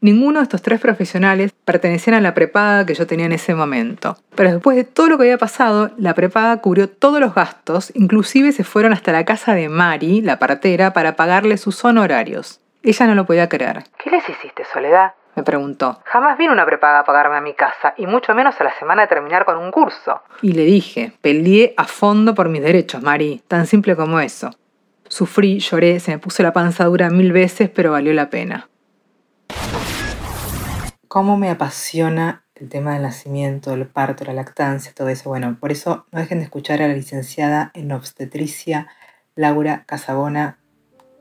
Ninguno 0.00 0.38
de 0.38 0.44
estos 0.44 0.62
tres 0.62 0.80
profesionales 0.80 1.52
pertenecían 1.66 2.16
a 2.16 2.22
la 2.22 2.32
prepaga 2.32 2.86
que 2.86 2.94
yo 2.94 3.06
tenía 3.06 3.26
en 3.26 3.32
ese 3.32 3.54
momento. 3.54 4.16
Pero 4.34 4.52
después 4.52 4.74
de 4.74 4.84
todo 4.84 5.08
lo 5.08 5.18
que 5.18 5.24
había 5.24 5.36
pasado, 5.36 5.90
la 5.98 6.14
prepaga 6.14 6.62
cubrió 6.62 6.88
todos 6.88 7.20
los 7.20 7.34
gastos, 7.34 7.92
inclusive 7.94 8.52
se 8.52 8.64
fueron 8.64 8.94
hasta 8.94 9.12
la 9.12 9.26
casa 9.26 9.52
de 9.52 9.68
Mari, 9.68 10.22
la 10.22 10.38
partera, 10.38 10.94
para 10.94 11.14
pagarle 11.14 11.58
sus 11.58 11.84
honorarios. 11.84 12.62
Ella 12.84 13.06
no 13.06 13.14
lo 13.16 13.26
podía 13.26 13.48
creer. 13.48 13.82
¿Qué 13.98 14.10
les 14.10 14.28
hiciste, 14.28 14.64
Soledad? 14.72 15.14
me 15.36 15.42
preguntó. 15.42 16.00
Jamás 16.04 16.38
vino 16.38 16.52
una 16.52 16.64
prepaga 16.64 17.00
a 17.00 17.04
pagarme 17.04 17.36
a 17.36 17.40
mi 17.40 17.54
casa, 17.54 17.94
y 17.96 18.06
mucho 18.06 18.32
menos 18.36 18.60
a 18.60 18.64
la 18.64 18.78
semana 18.78 19.02
de 19.02 19.08
terminar 19.08 19.44
con 19.44 19.58
un 19.58 19.72
curso. 19.72 20.22
Y 20.42 20.52
le 20.52 20.62
dije, 20.62 21.12
peleé 21.22 21.74
a 21.76 21.84
fondo 21.84 22.36
por 22.36 22.48
mis 22.48 22.62
derechos, 22.62 23.02
Mari, 23.02 23.42
tan 23.48 23.66
simple 23.66 23.96
como 23.96 24.20
eso. 24.20 24.50
Sufrí, 25.08 25.58
lloré, 25.58 25.98
se 25.98 26.12
me 26.12 26.18
puso 26.18 26.44
la 26.44 26.52
panza 26.52 26.84
dura 26.84 27.10
mil 27.10 27.32
veces, 27.32 27.68
pero 27.68 27.90
valió 27.90 28.12
la 28.12 28.30
pena 28.30 28.68
cómo 31.14 31.36
me 31.36 31.48
apasiona 31.48 32.42
el 32.56 32.68
tema 32.68 32.94
del 32.94 33.02
nacimiento, 33.02 33.72
el 33.72 33.86
parto, 33.86 34.24
la 34.24 34.32
lactancia, 34.32 34.92
todo 34.92 35.10
eso. 35.10 35.28
Bueno, 35.28 35.56
por 35.60 35.70
eso 35.70 36.06
no 36.10 36.18
dejen 36.18 36.38
de 36.38 36.44
escuchar 36.46 36.82
a 36.82 36.88
la 36.88 36.94
licenciada 36.94 37.70
en 37.74 37.92
obstetricia 37.92 38.88
Laura 39.36 39.84
Casabona, 39.86 40.58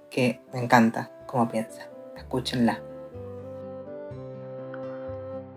que 0.09 0.41
me 0.51 0.63
encanta 0.63 1.11
cómo 1.33 1.49
piensa. 1.49 1.81
Escúchenla. 2.15 2.79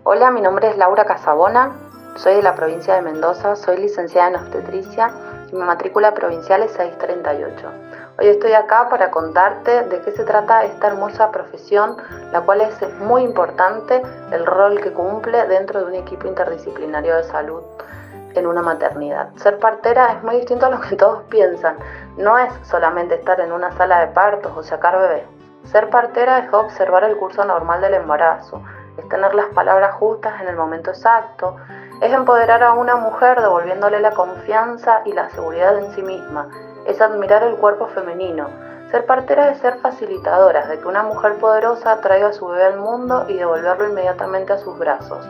Hola, 0.03 0.31
mi 0.31 0.41
nombre 0.41 0.69
es 0.69 0.77
Laura 0.77 1.05
Casabona, 1.05 1.71
soy 2.15 2.33
de 2.33 2.41
la 2.41 2.55
provincia 2.55 2.95
de 2.95 3.03
Mendoza, 3.03 3.55
soy 3.55 3.77
licenciada 3.77 4.29
en 4.29 4.35
obstetricia 4.37 5.11
y 5.51 5.55
mi 5.55 5.61
matrícula 5.61 6.15
provincial 6.15 6.63
es 6.63 6.71
638. 6.71 7.71
Hoy 8.17 8.27
estoy 8.27 8.53
acá 8.53 8.89
para 8.89 9.11
contarte 9.11 9.83
de 9.83 10.01
qué 10.01 10.11
se 10.13 10.23
trata 10.23 10.63
esta 10.63 10.87
hermosa 10.87 11.31
profesión, 11.31 11.97
la 12.31 12.41
cual 12.41 12.61
es 12.61 12.73
muy 12.97 13.21
importante 13.21 14.01
el 14.31 14.47
rol 14.47 14.81
que 14.81 14.91
cumple 14.91 15.45
dentro 15.45 15.81
de 15.81 15.85
un 15.85 15.93
equipo 15.93 16.27
interdisciplinario 16.27 17.17
de 17.17 17.23
salud 17.25 17.61
en 18.33 18.47
una 18.47 18.63
maternidad. 18.63 19.29
Ser 19.35 19.59
partera 19.59 20.13
es 20.13 20.23
muy 20.23 20.37
distinto 20.37 20.65
a 20.65 20.69
lo 20.71 20.81
que 20.81 20.95
todos 20.95 21.21
piensan. 21.29 21.77
No 22.17 22.35
es 22.39 22.51
solamente 22.63 23.13
estar 23.13 23.39
en 23.41 23.51
una 23.51 23.71
sala 23.77 23.99
de 23.99 24.07
partos 24.07 24.51
o 24.55 24.63
sacar 24.63 24.97
bebés. 24.97 25.36
Ser 25.71 25.89
partera 25.89 26.39
es 26.39 26.53
observar 26.53 27.03
el 27.03 27.17
curso 27.17 27.43
normal 27.43 27.81
del 27.81 27.95
embarazo, 27.95 28.61
es 28.97 29.07
tener 29.09 29.35
las 29.35 29.47
palabras 29.47 29.95
justas 29.95 30.39
en 30.41 30.47
el 30.47 30.55
momento 30.55 30.91
exacto, 30.91 31.57
es 32.01 32.13
empoderar 32.13 32.63
a 32.63 32.73
una 32.73 32.95
mujer 32.95 33.41
devolviéndole 33.41 33.99
la 33.99 34.11
confianza 34.11 35.01
y 35.03 35.11
la 35.11 35.29
seguridad 35.29 35.77
en 35.77 35.91
sí 35.91 36.01
misma, 36.01 36.47
es 36.85 37.01
admirar 37.01 37.43
el 37.43 37.57
cuerpo 37.57 37.87
femenino. 37.87 38.47
Ser 38.91 39.05
partera 39.05 39.49
es 39.51 39.57
ser 39.57 39.77
facilitadoras 39.79 40.69
de 40.69 40.79
que 40.79 40.87
una 40.87 41.03
mujer 41.03 41.37
poderosa 41.37 41.99
traiga 41.99 42.29
a 42.29 42.33
su 42.33 42.47
bebé 42.47 42.63
al 42.63 42.77
mundo 42.77 43.25
y 43.27 43.33
devolverlo 43.33 43.89
inmediatamente 43.89 44.53
a 44.53 44.57
sus 44.59 44.79
brazos, 44.79 45.27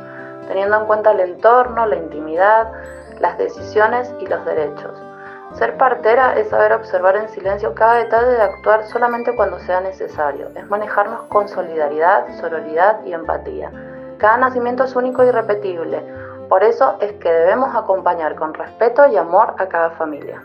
teniendo 0.47 0.78
en 0.78 0.86
cuenta 0.86 1.12
el 1.12 1.21
entorno, 1.21 1.88
la 1.88 1.95
intimidad, 1.95 2.71
las 3.19 3.39
decisiones 3.39 4.13
y 4.19 4.28
los 4.28 4.45
derechos. 4.45 5.06
Ser 5.57 5.75
partera 5.75 6.37
es 6.37 6.49
saber 6.49 6.71
observar 6.71 7.15
en 7.15 7.29
silencio 7.29 7.73
cada 7.73 7.95
detalle 7.95 8.27
de 8.27 8.41
actuar 8.43 8.85
solamente 8.85 9.35
cuando 9.35 9.57
sea 9.57 9.81
necesario. 9.81 10.49
Es 10.53 10.69
manejarnos 10.69 11.23
con 11.29 11.49
solidaridad, 11.49 12.27
sororidad 12.39 13.03
y 13.03 13.13
empatía. 13.13 13.71
Cada 14.19 14.37
nacimiento 14.37 14.83
es 14.83 14.95
único 14.95 15.23
y 15.23 15.29
irrepetible. 15.29 16.03
Por 16.47 16.63
eso 16.63 16.97
es 17.01 17.13
que 17.13 17.31
debemos 17.31 17.75
acompañar 17.75 18.35
con 18.35 18.53
respeto 18.53 19.07
y 19.07 19.17
amor 19.17 19.55
a 19.57 19.67
cada 19.67 19.89
familia. 19.91 20.43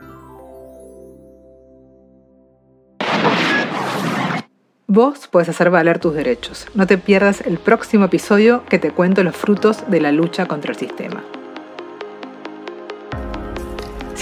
Vos 4.87 5.29
puedes 5.29 5.51
hacer 5.51 5.69
valer 5.69 5.99
tus 5.99 6.15
derechos. 6.15 6.67
No 6.75 6.87
te 6.87 6.97
pierdas 6.97 7.43
el 7.43 7.59
próximo 7.59 8.07
episodio 8.07 8.65
que 8.65 8.79
te 8.79 8.93
cuento 8.93 9.23
los 9.23 9.37
frutos 9.37 9.91
de 9.91 10.01
la 10.01 10.11
lucha 10.11 10.47
contra 10.47 10.71
el 10.71 10.79
sistema. 10.79 11.23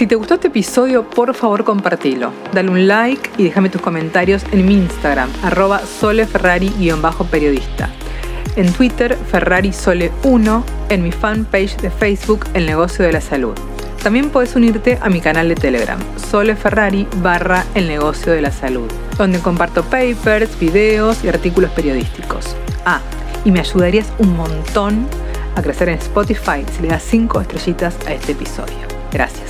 Si 0.01 0.07
te 0.07 0.15
gustó 0.15 0.37
este 0.37 0.49
episodio, 0.49 1.11
por 1.11 1.35
favor 1.35 1.63
compartilo. 1.63 2.33
Dale 2.55 2.71
un 2.71 2.89
like 2.89 3.29
y 3.37 3.45
déjame 3.45 3.69
tus 3.69 3.83
comentarios 3.83 4.43
en 4.51 4.65
mi 4.65 4.73
Instagram, 4.73 5.29
arroba 5.43 5.83
soleferrari-periodista. 5.85 7.91
En 8.57 8.73
Twitter, 8.73 9.19
FerrariSole1, 9.31 10.63
en 10.89 11.03
mi 11.03 11.13
fanpage 11.13 11.77
de 11.83 11.91
Facebook, 11.91 12.47
El 12.55 12.65
Negocio 12.65 13.05
de 13.05 13.13
la 13.13 13.21
Salud. 13.21 13.53
También 14.03 14.31
puedes 14.31 14.57
unirte 14.57 14.99
a 15.03 15.11
mi 15.11 15.21
canal 15.21 15.51
de 15.51 15.55
Telegram, 15.55 15.99
Sole 16.17 16.57
Ferrari 16.57 17.07
barra 17.17 17.67
El 17.75 17.87
Negocio 17.87 18.33
de 18.33 18.41
la 18.41 18.53
Salud, 18.53 18.91
donde 19.19 19.41
comparto 19.41 19.83
papers, 19.83 20.59
videos 20.59 21.23
y 21.23 21.29
artículos 21.29 21.73
periodísticos. 21.73 22.57
Ah, 22.87 23.03
y 23.45 23.51
me 23.51 23.61
ayudarías 23.61 24.11
un 24.17 24.35
montón 24.35 25.07
a 25.57 25.61
crecer 25.61 25.91
en 25.91 25.99
Spotify 25.99 26.65
si 26.75 26.81
le 26.81 26.89
das 26.89 27.03
5 27.03 27.43
estrellitas 27.43 27.99
a 28.07 28.15
este 28.15 28.33
episodio. 28.33 28.89
Gracias. 29.13 29.50